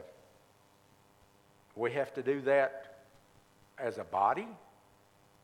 we 1.77 1.93
have 1.93 2.13
to 2.15 2.21
do 2.21 2.41
that 2.41 3.05
as 3.79 3.97
a 3.97 4.03
body, 4.03 4.49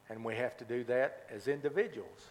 and 0.09 0.25
we 0.25 0.35
have 0.35 0.57
to 0.57 0.65
do 0.65 0.83
that 0.83 1.25
as 1.33 1.47
individuals. 1.47 2.27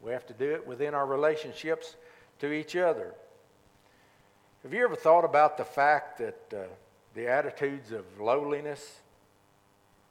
We 0.00 0.12
have 0.12 0.26
to 0.28 0.32
do 0.32 0.54
it 0.54 0.66
within 0.66 0.94
our 0.94 1.04
relationships 1.04 1.94
to 2.38 2.52
each 2.52 2.74
other. 2.74 3.12
Have 4.62 4.72
you 4.72 4.82
ever 4.82 4.96
thought 4.96 5.26
about 5.26 5.58
the 5.58 5.64
fact 5.66 6.16
that 6.16 6.40
uh, 6.56 6.62
the 7.14 7.28
attitudes 7.28 7.92
of 7.92 8.06
lowliness, 8.18 9.00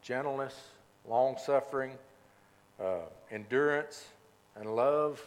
gentleness, 0.07 0.55
long 1.05 1.37
suffering, 1.37 1.91
uh, 2.81 2.99
endurance, 3.29 4.07
and 4.55 4.73
love, 4.73 5.21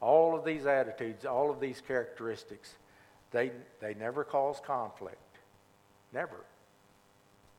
all 0.00 0.34
of 0.34 0.42
these 0.42 0.64
attitudes, 0.64 1.26
all 1.26 1.50
of 1.50 1.60
these 1.60 1.82
characteristics, 1.86 2.76
they, 3.30 3.50
they 3.80 3.92
never 3.92 4.24
cause 4.24 4.58
conflict. 4.64 5.18
Never. 6.14 6.44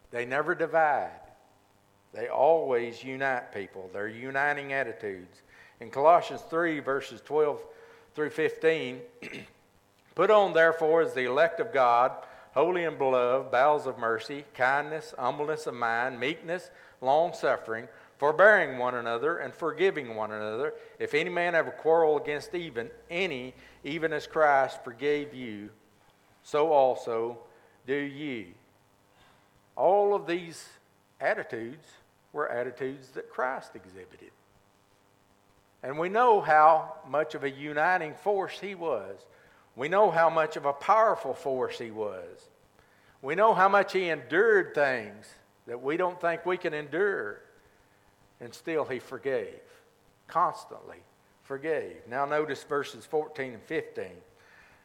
They 0.09 0.25
never 0.25 0.55
divide. 0.55 1.11
They 2.11 2.27
always 2.27 3.03
unite 3.03 3.53
people. 3.53 3.91
They're 3.93 4.07
uniting 4.07 4.73
attitudes. 4.73 5.41
In 5.79 5.91
Colossians 5.91 6.41
3, 6.49 6.79
verses 6.79 7.21
12 7.21 7.61
through 8.15 8.31
15, 8.31 8.99
put 10.15 10.31
on, 10.31 10.53
therefore, 10.53 11.03
as 11.03 11.13
the 11.13 11.25
elect 11.25 11.59
of 11.59 11.71
God, 11.71 12.13
holy 12.57 12.85
and 12.85 12.97
beloved, 12.97 13.51
bowels 13.51 13.85
of 13.85 13.99
mercy, 13.99 14.43
kindness, 14.55 15.13
humbleness 15.19 15.67
of 15.67 15.75
mind, 15.75 16.19
meekness, 16.19 16.71
long 17.01 17.31
suffering, 17.31 17.87
forbearing 18.17 18.79
one 18.79 18.95
another, 18.95 19.37
and 19.37 19.53
forgiving 19.53 20.15
one 20.15 20.31
another. 20.31 20.73
If 20.97 21.13
any 21.13 21.29
man 21.29 21.53
have 21.53 21.67
a 21.67 21.71
quarrel 21.71 22.17
against 22.17 22.55
even 22.55 22.89
any, 23.11 23.53
even 23.83 24.11
as 24.11 24.25
Christ 24.25 24.83
forgave 24.83 25.35
you, 25.35 25.69
so 26.41 26.71
also 26.71 27.37
do 27.85 27.93
ye. 27.93 28.55
All 29.75 30.15
of 30.15 30.25
these 30.25 30.67
attitudes 31.21 31.85
were 32.33 32.49
attitudes 32.49 33.09
that 33.09 33.29
Christ 33.29 33.75
exhibited. 33.75 34.31
And 35.83 35.99
we 35.99 36.09
know 36.09 36.41
how 36.41 36.95
much 37.07 37.35
of 37.35 37.43
a 37.43 37.51
uniting 37.51 38.15
force 38.15 38.59
he 38.59 38.73
was. 38.73 39.27
We 39.77 39.89
know 39.89 40.09
how 40.09 40.31
much 40.31 40.57
of 40.57 40.65
a 40.65 40.73
powerful 40.73 41.35
force 41.35 41.77
he 41.77 41.91
was. 41.91 42.49
We 43.21 43.35
know 43.35 43.53
how 43.53 43.69
much 43.69 43.93
he 43.93 44.09
endured 44.09 44.73
things 44.73 45.27
that 45.67 45.83
we 45.83 45.97
don't 45.97 46.19
think 46.19 46.45
we 46.45 46.57
can 46.57 46.73
endure. 46.73 47.41
And 48.41 48.53
still 48.53 48.85
he 48.85 48.97
forgave, 48.97 49.61
constantly 50.27 50.97
forgave. 51.43 51.97
Now 52.09 52.25
notice 52.25 52.63
verses 52.63 53.05
14 53.05 53.53
and 53.53 53.63
15. 53.63 54.05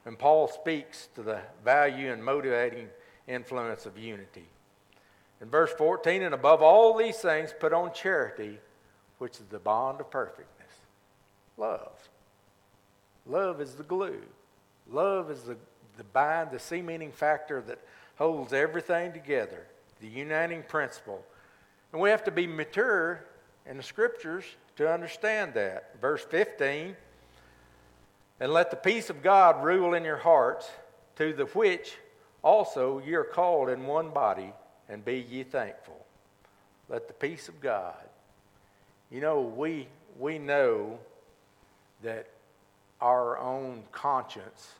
And 0.04 0.18
Paul 0.18 0.46
speaks 0.46 1.08
to 1.14 1.22
the 1.22 1.40
value 1.64 2.12
and 2.12 2.22
motivating 2.22 2.88
influence 3.26 3.86
of 3.86 3.96
unity. 3.96 4.46
In 5.40 5.48
verse 5.48 5.72
14, 5.72 6.22
and 6.22 6.34
above 6.34 6.60
all 6.60 6.96
these 6.96 7.16
things, 7.16 7.54
put 7.58 7.72
on 7.72 7.94
charity, 7.94 8.58
which 9.18 9.40
is 9.40 9.46
the 9.46 9.58
bond 9.58 10.00
of 10.00 10.10
perfectness. 10.10 10.70
Love. 11.56 12.10
Love 13.26 13.60
is 13.60 13.74
the 13.74 13.84
glue. 13.84 14.22
Love 14.92 15.30
is 15.30 15.42
the, 15.42 15.56
the 15.96 16.04
bind, 16.04 16.50
the 16.50 16.58
cementing 16.58 17.12
factor 17.12 17.60
that 17.62 17.78
holds 18.16 18.52
everything 18.52 19.12
together, 19.12 19.66
the 20.00 20.06
uniting 20.06 20.62
principle. 20.62 21.24
And 21.92 22.00
we 22.00 22.10
have 22.10 22.24
to 22.24 22.30
be 22.30 22.46
mature 22.46 23.24
in 23.66 23.76
the 23.76 23.82
scriptures 23.82 24.44
to 24.76 24.90
understand 24.90 25.54
that. 25.54 26.00
Verse 26.00 26.24
15, 26.24 26.96
and 28.40 28.52
let 28.52 28.70
the 28.70 28.76
peace 28.76 29.08
of 29.08 29.22
God 29.22 29.64
rule 29.64 29.94
in 29.94 30.04
your 30.04 30.16
hearts, 30.16 30.68
to 31.16 31.32
the 31.32 31.44
which 31.46 31.96
also 32.42 32.98
ye 32.98 33.14
are 33.14 33.24
called 33.24 33.68
in 33.68 33.86
one 33.86 34.10
body, 34.10 34.52
and 34.88 35.04
be 35.04 35.24
ye 35.30 35.42
thankful. 35.42 36.04
Let 36.88 37.06
the 37.06 37.14
peace 37.14 37.48
of 37.48 37.60
God. 37.60 37.94
You 39.10 39.20
know, 39.20 39.40
we, 39.40 39.88
we 40.18 40.38
know 40.38 40.98
that 42.02 42.28
our 43.00 43.38
own 43.38 43.82
conscience 43.92 44.72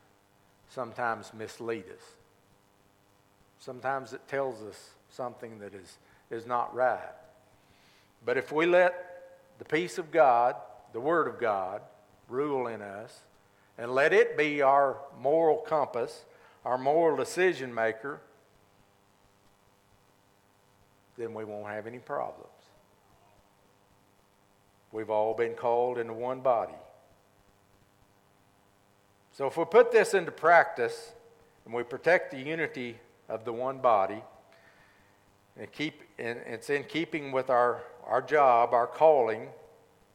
sometimes 0.72 1.32
mislead 1.34 1.84
us. 1.84 2.04
Sometimes 3.58 4.12
it 4.12 4.26
tells 4.26 4.62
us 4.62 4.90
something 5.10 5.58
that 5.58 5.74
is, 5.74 5.98
is 6.30 6.46
not 6.46 6.74
right. 6.74 7.12
But 8.24 8.36
if 8.36 8.50
we 8.50 8.66
let 8.66 8.94
the 9.58 9.64
peace 9.64 9.98
of 9.98 10.10
God, 10.10 10.56
the 10.92 11.00
Word 11.00 11.28
of 11.28 11.38
God, 11.38 11.82
rule 12.28 12.66
in 12.66 12.80
us, 12.80 13.20
and 13.78 13.92
let 13.92 14.12
it 14.12 14.36
be 14.36 14.62
our 14.62 14.96
moral 15.20 15.58
compass, 15.58 16.24
our 16.64 16.78
moral 16.78 17.16
decision 17.16 17.74
maker, 17.74 18.20
then 21.18 21.34
we 21.34 21.44
won't 21.44 21.68
have 21.68 21.86
any 21.86 21.98
problems. 21.98 22.48
We've 24.90 25.10
all 25.10 25.34
been 25.34 25.54
called 25.54 25.98
into 25.98 26.12
one 26.12 26.40
body. 26.40 26.72
So 29.32 29.46
if 29.46 29.56
we 29.56 29.64
put 29.64 29.90
this 29.90 30.12
into 30.12 30.30
practice 30.30 31.12
and 31.64 31.72
we 31.72 31.82
protect 31.82 32.30
the 32.30 32.38
unity 32.38 32.98
of 33.28 33.44
the 33.44 33.52
one 33.52 33.78
body, 33.78 34.22
and 35.58 35.70
keep 35.72 36.02
and 36.18 36.38
it's 36.46 36.70
in 36.70 36.84
keeping 36.84 37.32
with 37.32 37.50
our, 37.50 37.82
our 38.06 38.22
job, 38.22 38.72
our 38.72 38.86
calling 38.86 39.48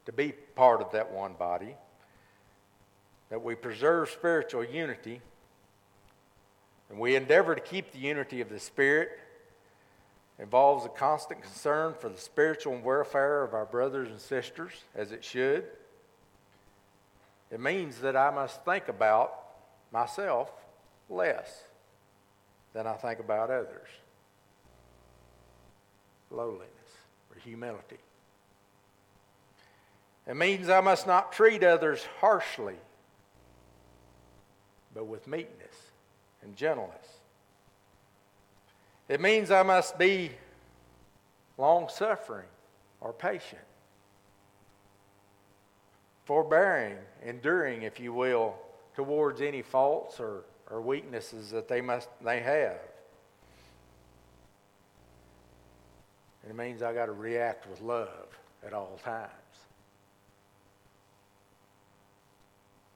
to 0.05 0.11
be 0.11 0.31
part 0.55 0.81
of 0.81 0.91
that 0.91 1.11
one 1.11 1.33
body, 1.33 1.75
that 3.29 3.43
we 3.43 3.55
preserve 3.55 4.09
spiritual 4.09 4.63
unity, 4.63 5.21
and 6.89 6.99
we 6.99 7.15
endeavor 7.15 7.55
to 7.55 7.61
keep 7.61 7.91
the 7.91 7.99
unity 7.99 8.41
of 8.41 8.49
the 8.49 8.59
Spirit 8.59 9.09
involves 10.39 10.85
a 10.85 10.89
constant 10.89 11.41
concern 11.41 11.95
for 11.99 12.09
the 12.09 12.17
spiritual 12.17 12.77
welfare 12.77 13.43
of 13.43 13.53
our 13.53 13.65
brothers 13.65 14.09
and 14.09 14.19
sisters, 14.19 14.71
as 14.95 15.11
it 15.11 15.23
should. 15.23 15.65
It 17.51 17.59
means 17.59 17.99
that 17.99 18.15
I 18.15 18.29
must 18.31 18.63
think 18.65 18.87
about 18.87 19.33
myself 19.91 20.51
less 21.09 21.63
than 22.73 22.87
I 22.87 22.93
think 22.93 23.19
about 23.19 23.49
others. 23.49 23.87
Lowliness 26.29 26.67
or 27.31 27.39
humility. 27.39 27.97
It 30.27 30.35
means 30.35 30.69
I 30.69 30.81
must 30.81 31.07
not 31.07 31.31
treat 31.31 31.63
others 31.63 32.05
harshly, 32.19 32.75
but 34.93 35.05
with 35.05 35.25
meekness 35.25 35.75
and 36.43 36.53
gentleness. 36.55 37.19
It 39.07 39.21
means 39.21 39.51
I 39.51 39.63
must 39.63 39.97
be 39.97 40.31
long 41.57 41.87
suffering 41.87 42.47
or 42.99 43.13
patient 43.13 43.66
forbearing, 46.27 46.97
enduring, 47.25 47.81
if 47.83 47.99
you 48.01 48.11
will, 48.11 48.53
towards 48.95 49.39
any 49.39 49.61
faults 49.61 50.19
or, 50.19 50.43
or 50.69 50.81
weaknesses 50.81 51.51
that 51.51 51.69
they 51.69 51.79
must 51.79 52.09
they 52.21 52.41
have. 52.41 52.81
And 56.43 56.51
it 56.51 56.55
means 56.55 56.83
I 56.83 56.93
got 56.93 57.05
to 57.05 57.13
react 57.13 57.65
with 57.69 57.79
love 57.79 58.37
at 58.65 58.73
all 58.73 58.99
times. 59.01 59.31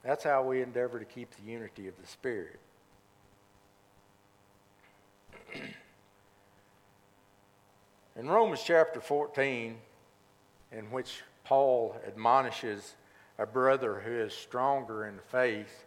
That's 0.04 0.26
how 0.26 0.44
we 0.44 0.62
endeavor 0.62 1.00
to 1.00 1.06
keep 1.06 1.34
the 1.38 1.44
unity 1.50 1.88
of 1.88 1.94
the 2.02 2.08
Spirit. 2.08 2.60
In 8.20 8.28
Romans 8.28 8.62
chapter 8.65 9.00
14, 9.00 9.78
in 10.74 10.91
which 10.91 11.22
Paul 11.46 11.96
admonishes 12.06 12.96
a 13.42 13.46
brother 13.48 14.00
who 14.06 14.12
is 14.12 14.34
stronger 14.34 15.08
in 15.08 15.18
faith 15.32 15.86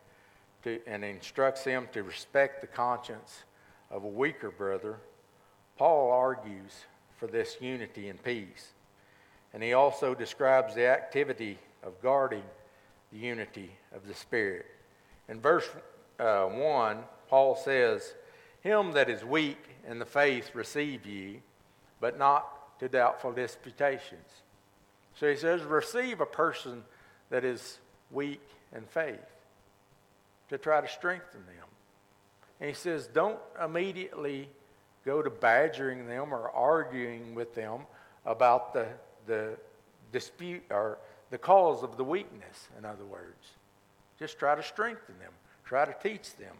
to, 0.64 0.81
and 0.88 1.05
instructs 1.05 1.62
him 1.62 1.88
to 1.93 2.03
respect 2.03 2.61
the 2.61 2.67
conscience 2.67 3.45
of 3.93 4.03
a 4.03 4.09
weaker 4.09 4.51
brother, 4.51 4.99
Paul 5.79 6.11
argues 6.11 6.73
for 7.17 7.29
this 7.29 7.59
unity 7.61 8.09
and 8.09 8.21
peace. 8.25 8.73
And 9.53 9.62
he 9.62 9.73
also 9.73 10.17
describes 10.17 10.75
the 10.75 10.88
activity 10.88 11.59
of 11.85 12.03
guarding 12.03 12.43
the 13.12 13.19
unity 13.19 13.71
of 13.95 14.09
the 14.09 14.14
Spirit. 14.14 14.67
In 15.29 15.40
verse 15.40 15.69
uh, 16.19 16.47
1, 16.47 16.99
Paul 17.29 17.55
says, 17.55 18.14
him 18.62 18.90
that 18.93 19.09
is 19.09 19.25
weak 19.25 19.62
in 19.88 20.01
the 20.01 20.05
faith 20.05 20.51
receive 20.55 21.07
ye, 21.07 21.40
but 22.01 22.19
not 22.19 22.81
to 22.81 22.88
doubtful 22.88 23.31
disputations. 23.31 24.43
So 25.14 25.31
he 25.31 25.37
says, 25.37 25.62
receive 25.62 26.21
a 26.21 26.27
person 26.27 26.83
that 27.30 27.44
is 27.44 27.78
weak 28.10 28.42
in 28.74 28.82
faith 28.82 29.18
to 30.48 30.58
try 30.58 30.80
to 30.80 30.88
strengthen 30.88 31.44
them. 31.46 31.66
And 32.60 32.68
he 32.68 32.74
says, 32.74 33.06
don't 33.06 33.38
immediately 33.62 34.48
go 35.04 35.22
to 35.22 35.30
badgering 35.30 36.06
them 36.06 36.32
or 36.32 36.50
arguing 36.50 37.34
with 37.34 37.54
them 37.54 37.80
about 38.24 38.72
the, 38.72 38.87
the 39.26 39.56
dispute 40.12 40.62
or 40.70 40.98
the 41.30 41.38
cause 41.38 41.82
of 41.82 41.96
the 41.96 42.04
weakness, 42.04 42.68
in 42.78 42.84
other 42.84 43.04
words. 43.04 43.52
Just 44.18 44.38
try 44.38 44.54
to 44.54 44.62
strengthen 44.62 45.18
them, 45.18 45.32
try 45.64 45.84
to 45.84 45.94
teach 46.02 46.37
them. 46.37 46.54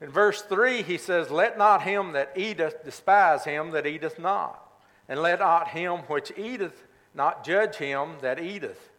In 0.00 0.08
verse 0.08 0.42
3, 0.42 0.82
he 0.82 0.98
says, 0.98 1.30
Let 1.30 1.58
not 1.58 1.82
him 1.82 2.12
that 2.12 2.32
eateth 2.36 2.84
despise 2.84 3.44
him 3.44 3.70
that 3.70 3.86
eateth 3.86 4.18
not, 4.18 4.60
and 5.08 5.20
let 5.20 5.38
not 5.38 5.68
him 5.68 5.98
which 6.08 6.32
eateth 6.36 6.86
not 7.14 7.44
judge 7.44 7.76
him 7.76 8.14
that 8.22 8.40
eateth, 8.40 8.90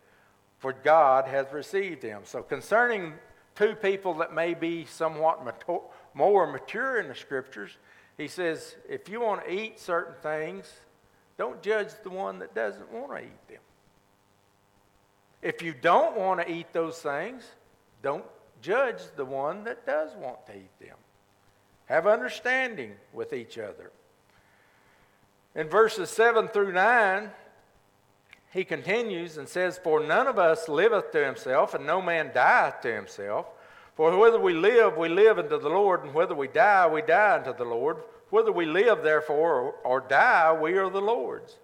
for 0.64 0.72
God 0.72 1.28
hath 1.28 1.52
received 1.52 2.04
him. 2.04 2.22
So, 2.24 2.42
concerning 2.42 3.16
two 3.54 3.76
people 3.76 4.14
that 4.14 4.34
may 4.34 4.54
be 4.54 4.86
somewhat 4.86 5.44
mature, 5.44 5.84
more 6.14 6.48
mature 6.50 7.02
in 7.02 7.10
the 7.10 7.16
scriptures, 7.16 7.72
he 8.18 8.30
says, 8.30 8.78
if 8.88 9.10
you 9.10 9.20
want 9.20 9.44
to 9.44 9.52
eat 9.52 9.78
certain 9.78 10.16
things, 10.24 10.72
don't 11.38 11.62
judge 11.62 11.90
the 12.04 12.10
one 12.10 12.40
that 12.40 12.56
doesn't 12.56 12.90
want 12.94 13.12
to 13.12 13.18
eat 13.18 13.48
them. 13.50 13.60
If 15.42 15.62
you 15.62 15.74
don't 15.74 16.16
want 16.16 16.40
to 16.40 16.50
eat 16.50 16.72
those 16.72 16.98
things, 16.98 17.44
don't 18.02 18.24
judge 18.62 19.02
the 19.18 19.26
one 19.26 19.66
that 19.66 19.86
does 19.86 20.16
want 20.16 20.46
to 20.46 20.56
eat 20.56 20.80
them. 20.80 20.96
Have 21.88 22.08
understanding 22.08 22.94
with 23.12 23.34
each 23.34 23.58
other. 23.58 23.92
In 25.56 25.68
verses 25.68 26.10
7 26.10 26.48
through 26.48 26.72
9, 26.72 27.32
he 28.54 28.64
continues 28.64 29.38
and 29.38 29.50
says, 29.50 29.80
For 29.80 30.00
none 30.00 30.28
of 30.28 30.38
us 30.38 30.70
liveth 30.70 31.12
to 31.12 31.26
himself, 31.26 31.74
and 31.74 31.88
no 31.88 32.02
man 32.04 32.32
dieth 32.36 32.82
to 32.82 32.94
himself. 32.94 33.48
For 33.96 34.16
whether 34.16 34.40
we 34.40 34.54
live, 34.54 34.96
we 34.96 35.10
live 35.10 35.40
unto 35.40 35.60
the 35.60 35.70
Lord, 35.70 36.04
and 36.04 36.14
whether 36.14 36.36
we 36.36 36.48
die, 36.48 36.88
we 36.88 37.02
die 37.02 37.36
unto 37.36 37.56
the 37.56 37.64
Lord. 37.64 37.98
Whether 38.30 38.52
we 38.52 38.66
live, 38.66 39.02
therefore, 39.02 39.76
or, 39.84 40.02
die, 40.02 40.56
we 40.60 40.74
are 40.74 40.90
the 40.90 41.02
Lord's. 41.02 41.58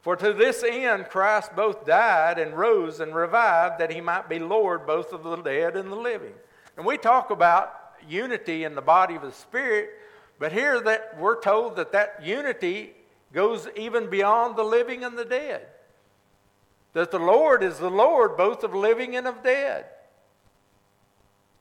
For 0.00 0.16
to 0.16 0.32
this 0.32 0.62
end 0.62 1.10
Christ 1.10 1.54
both 1.54 1.84
died 1.84 2.38
and 2.38 2.56
rose 2.56 3.00
and 3.00 3.14
revived, 3.14 3.78
that 3.78 3.92
he 3.92 4.00
might 4.00 4.30
be 4.30 4.38
Lord 4.38 4.86
both 4.86 5.12
of 5.12 5.22
the 5.22 5.36
dead 5.36 5.76
and 5.76 5.92
the 5.92 5.96
living. 5.96 6.32
And 6.78 6.86
we 6.86 6.96
talk 6.96 7.30
about 7.30 7.74
unity 8.08 8.64
in 8.64 8.74
the 8.74 8.80
body 8.80 9.16
of 9.16 9.22
the 9.22 9.32
Spirit, 9.32 9.90
but 10.38 10.52
here 10.52 10.80
that 10.80 11.18
we're 11.18 11.40
told 11.40 11.76
that 11.76 11.92
that 11.92 12.24
unity 12.24 12.92
goes 13.34 13.68
even 13.76 14.08
beyond 14.08 14.56
the 14.56 14.64
living 14.64 15.04
and 15.04 15.18
the 15.18 15.24
dead. 15.26 15.66
That 16.92 17.10
the 17.10 17.18
Lord 17.18 17.62
is 17.62 17.78
the 17.78 17.90
Lord 17.90 18.36
both 18.36 18.64
of 18.64 18.74
living 18.74 19.16
and 19.16 19.26
of 19.26 19.42
dead. 19.42 19.86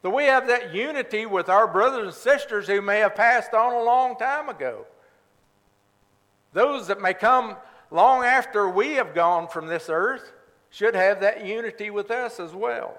That 0.02 0.10
we 0.12 0.26
have 0.26 0.48
that 0.48 0.74
unity 0.74 1.26
with 1.26 1.50
our 1.50 1.68
brothers 1.68 2.06
and 2.06 2.14
sisters 2.14 2.68
who 2.68 2.82
may 2.82 3.00
have 3.00 3.16
passed 3.16 3.54
on 3.54 3.74
a 3.74 3.84
long 3.84 4.18
time 4.18 4.50
ago. 4.50 4.86
Those 6.54 6.88
that 6.88 7.02
may 7.02 7.14
come 7.14 7.58
long 7.92 8.24
after 8.24 8.70
we 8.70 8.94
have 8.94 9.14
gone 9.14 9.48
from 9.48 9.68
this 9.68 9.90
earth 9.90 10.32
should 10.70 10.96
have 10.96 11.22
that 11.22 11.46
unity 11.46 11.90
with 11.90 12.12
us 12.12 12.40
as 12.40 12.54
well. 12.54 12.98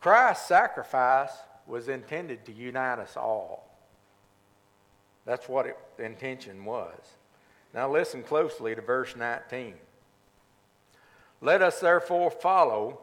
Christ's 0.00 0.46
sacrifice 0.46 1.32
was 1.66 1.88
intended 1.88 2.44
to 2.46 2.52
unite 2.52 2.98
us 2.98 3.16
all. 3.16 3.68
That's 5.24 5.48
what 5.48 5.66
it, 5.66 5.76
the 5.96 6.04
intention 6.04 6.64
was. 6.64 6.98
Now 7.74 7.90
listen 7.90 8.22
closely 8.22 8.74
to 8.74 8.80
verse 8.80 9.16
19. 9.16 9.74
Let 11.40 11.62
us 11.62 11.80
therefore 11.80 12.30
follow 12.30 13.00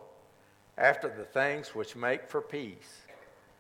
after 0.78 1.08
the 1.08 1.24
things 1.24 1.76
which 1.76 1.96
make 1.96 2.28
for 2.28 2.42
peace, 2.42 3.02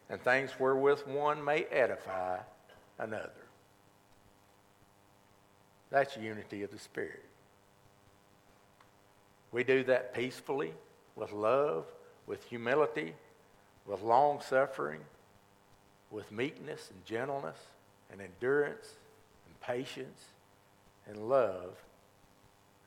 and 0.09 0.21
things 0.21 0.51
wherewith 0.59 1.01
one 1.05 1.43
may 1.43 1.65
edify 1.65 2.39
another. 2.97 3.31
That's 5.91 6.17
unity 6.17 6.63
of 6.63 6.71
the 6.71 6.79
Spirit. 6.79 7.23
We 9.51 9.63
do 9.63 9.83
that 9.83 10.15
peacefully, 10.15 10.73
with 11.15 11.31
love, 11.31 11.85
with 12.25 12.43
humility, 12.45 13.13
with 13.85 14.01
long 14.01 14.41
suffering, 14.41 15.01
with 16.09 16.31
meekness 16.31 16.89
and 16.89 17.05
gentleness 17.05 17.57
and 18.11 18.21
endurance 18.21 18.95
and 19.45 19.59
patience 19.61 20.25
and 21.07 21.29
love, 21.29 21.75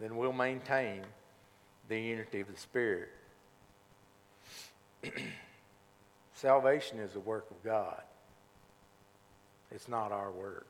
then 0.00 0.16
we'll 0.16 0.32
maintain 0.32 1.02
the 1.88 2.00
unity 2.00 2.40
of 2.40 2.52
the 2.52 2.58
Spirit. 2.58 3.08
Salvation 6.34 6.98
is 6.98 7.14
a 7.16 7.20
work 7.20 7.46
of 7.50 7.62
God. 7.62 8.02
It's 9.70 9.88
not 9.88 10.12
our 10.12 10.30
work. 10.30 10.66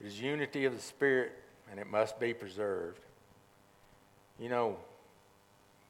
It 0.00 0.06
is 0.06 0.20
unity 0.20 0.64
of 0.64 0.74
the 0.74 0.82
Spirit, 0.82 1.32
and 1.70 1.78
it 1.78 1.86
must 1.86 2.18
be 2.18 2.34
preserved. 2.34 3.00
You 4.38 4.48
know, 4.48 4.76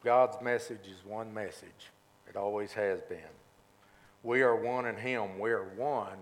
God's 0.05 0.43
message 0.43 0.87
is 0.87 1.05
one 1.07 1.33
message. 1.33 1.91
It 2.29 2.37
always 2.37 2.73
has 2.73 3.01
been. 3.03 3.19
We 4.23 4.43
are 4.43 4.55
one 4.55 4.87
in 4.87 4.97
Him. 4.97 5.39
We 5.39 5.51
are 5.51 5.65
one 5.77 6.19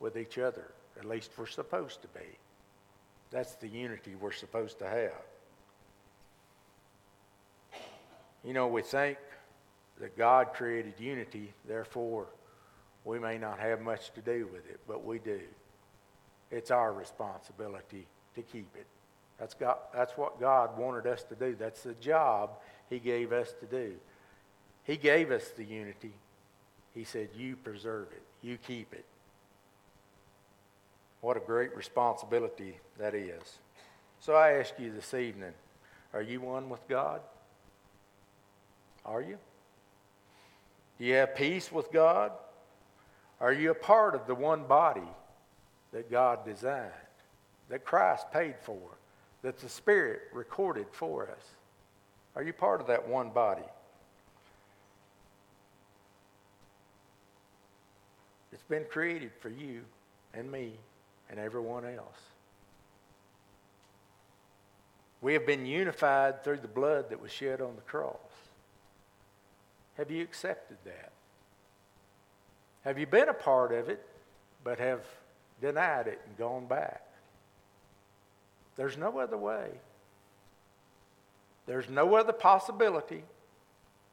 with 0.00 0.16
each 0.16 0.38
other. 0.38 0.64
At 0.98 1.04
least 1.04 1.30
we're 1.36 1.46
supposed 1.46 2.02
to 2.02 2.08
be. 2.08 2.26
That's 3.30 3.54
the 3.56 3.68
unity 3.68 4.14
we're 4.18 4.32
supposed 4.32 4.78
to 4.80 4.88
have. 4.88 5.22
You 8.48 8.54
know, 8.54 8.66
we 8.66 8.80
think 8.80 9.18
that 10.00 10.16
God 10.16 10.54
created 10.54 10.94
unity, 10.98 11.52
therefore, 11.66 12.28
we 13.04 13.18
may 13.18 13.36
not 13.36 13.58
have 13.58 13.82
much 13.82 14.10
to 14.14 14.22
do 14.22 14.48
with 14.50 14.66
it, 14.70 14.80
but 14.88 15.04
we 15.04 15.18
do. 15.18 15.40
It's 16.50 16.70
our 16.70 16.94
responsibility 16.94 18.06
to 18.36 18.40
keep 18.40 18.74
it. 18.74 18.86
That's, 19.38 19.52
God, 19.52 19.76
that's 19.92 20.16
what 20.16 20.40
God 20.40 20.78
wanted 20.78 21.06
us 21.06 21.24
to 21.24 21.34
do. 21.34 21.56
That's 21.56 21.82
the 21.82 21.92
job 21.92 22.52
He 22.88 22.98
gave 22.98 23.34
us 23.34 23.52
to 23.60 23.66
do. 23.66 23.96
He 24.84 24.96
gave 24.96 25.30
us 25.30 25.50
the 25.50 25.64
unity. 25.64 26.14
He 26.94 27.04
said, 27.04 27.28
You 27.36 27.54
preserve 27.54 28.08
it, 28.12 28.22
you 28.40 28.56
keep 28.56 28.94
it. 28.94 29.04
What 31.20 31.36
a 31.36 31.40
great 31.40 31.76
responsibility 31.76 32.78
that 32.98 33.14
is. 33.14 33.58
So 34.20 34.32
I 34.32 34.52
ask 34.52 34.72
you 34.78 34.90
this 34.90 35.12
evening 35.12 35.52
are 36.14 36.22
you 36.22 36.40
one 36.40 36.70
with 36.70 36.88
God? 36.88 37.20
Are 39.04 39.22
you? 39.22 39.38
Do 40.98 41.04
you 41.04 41.14
have 41.14 41.34
peace 41.34 41.70
with 41.70 41.92
God? 41.92 42.32
Are 43.40 43.52
you 43.52 43.70
a 43.70 43.74
part 43.74 44.14
of 44.14 44.26
the 44.26 44.34
one 44.34 44.64
body 44.64 45.08
that 45.92 46.10
God 46.10 46.44
designed, 46.44 46.90
that 47.68 47.84
Christ 47.84 48.26
paid 48.32 48.56
for, 48.62 48.78
that 49.42 49.58
the 49.58 49.68
Spirit 49.68 50.22
recorded 50.32 50.86
for 50.90 51.28
us? 51.28 51.44
Are 52.34 52.42
you 52.42 52.52
part 52.52 52.80
of 52.80 52.88
that 52.88 53.08
one 53.08 53.30
body? 53.30 53.62
It's 58.52 58.62
been 58.64 58.84
created 58.90 59.30
for 59.40 59.50
you 59.50 59.82
and 60.34 60.50
me 60.50 60.72
and 61.30 61.38
everyone 61.38 61.84
else. 61.84 62.18
We 65.20 65.32
have 65.34 65.46
been 65.46 65.66
unified 65.66 66.44
through 66.44 66.58
the 66.58 66.68
blood 66.68 67.10
that 67.10 67.20
was 67.20 67.32
shed 67.32 67.60
on 67.60 67.74
the 67.76 67.82
cross. 67.82 68.16
Have 69.98 70.10
you 70.10 70.22
accepted 70.22 70.78
that? 70.84 71.10
Have 72.84 72.98
you 72.98 73.06
been 73.06 73.28
a 73.28 73.34
part 73.34 73.72
of 73.72 73.88
it, 73.88 74.06
but 74.64 74.78
have 74.78 75.00
denied 75.60 76.06
it 76.06 76.20
and 76.26 76.38
gone 76.38 76.66
back? 76.66 77.02
There's 78.76 78.96
no 78.96 79.18
other 79.18 79.36
way. 79.36 79.68
There's 81.66 81.90
no 81.90 82.14
other 82.14 82.32
possibility. 82.32 83.24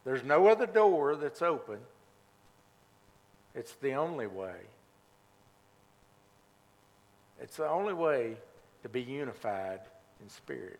There's 0.03 0.23
no 0.23 0.47
other 0.47 0.65
door 0.65 1.15
that's 1.15 1.41
open. 1.41 1.77
It's 3.53 3.73
the 3.73 3.93
only 3.93 4.27
way. 4.27 4.57
It's 7.39 7.57
the 7.57 7.69
only 7.69 7.93
way 7.93 8.38
to 8.81 8.89
be 8.89 9.01
unified 9.01 9.81
in 10.21 10.29
spirit. 10.29 10.79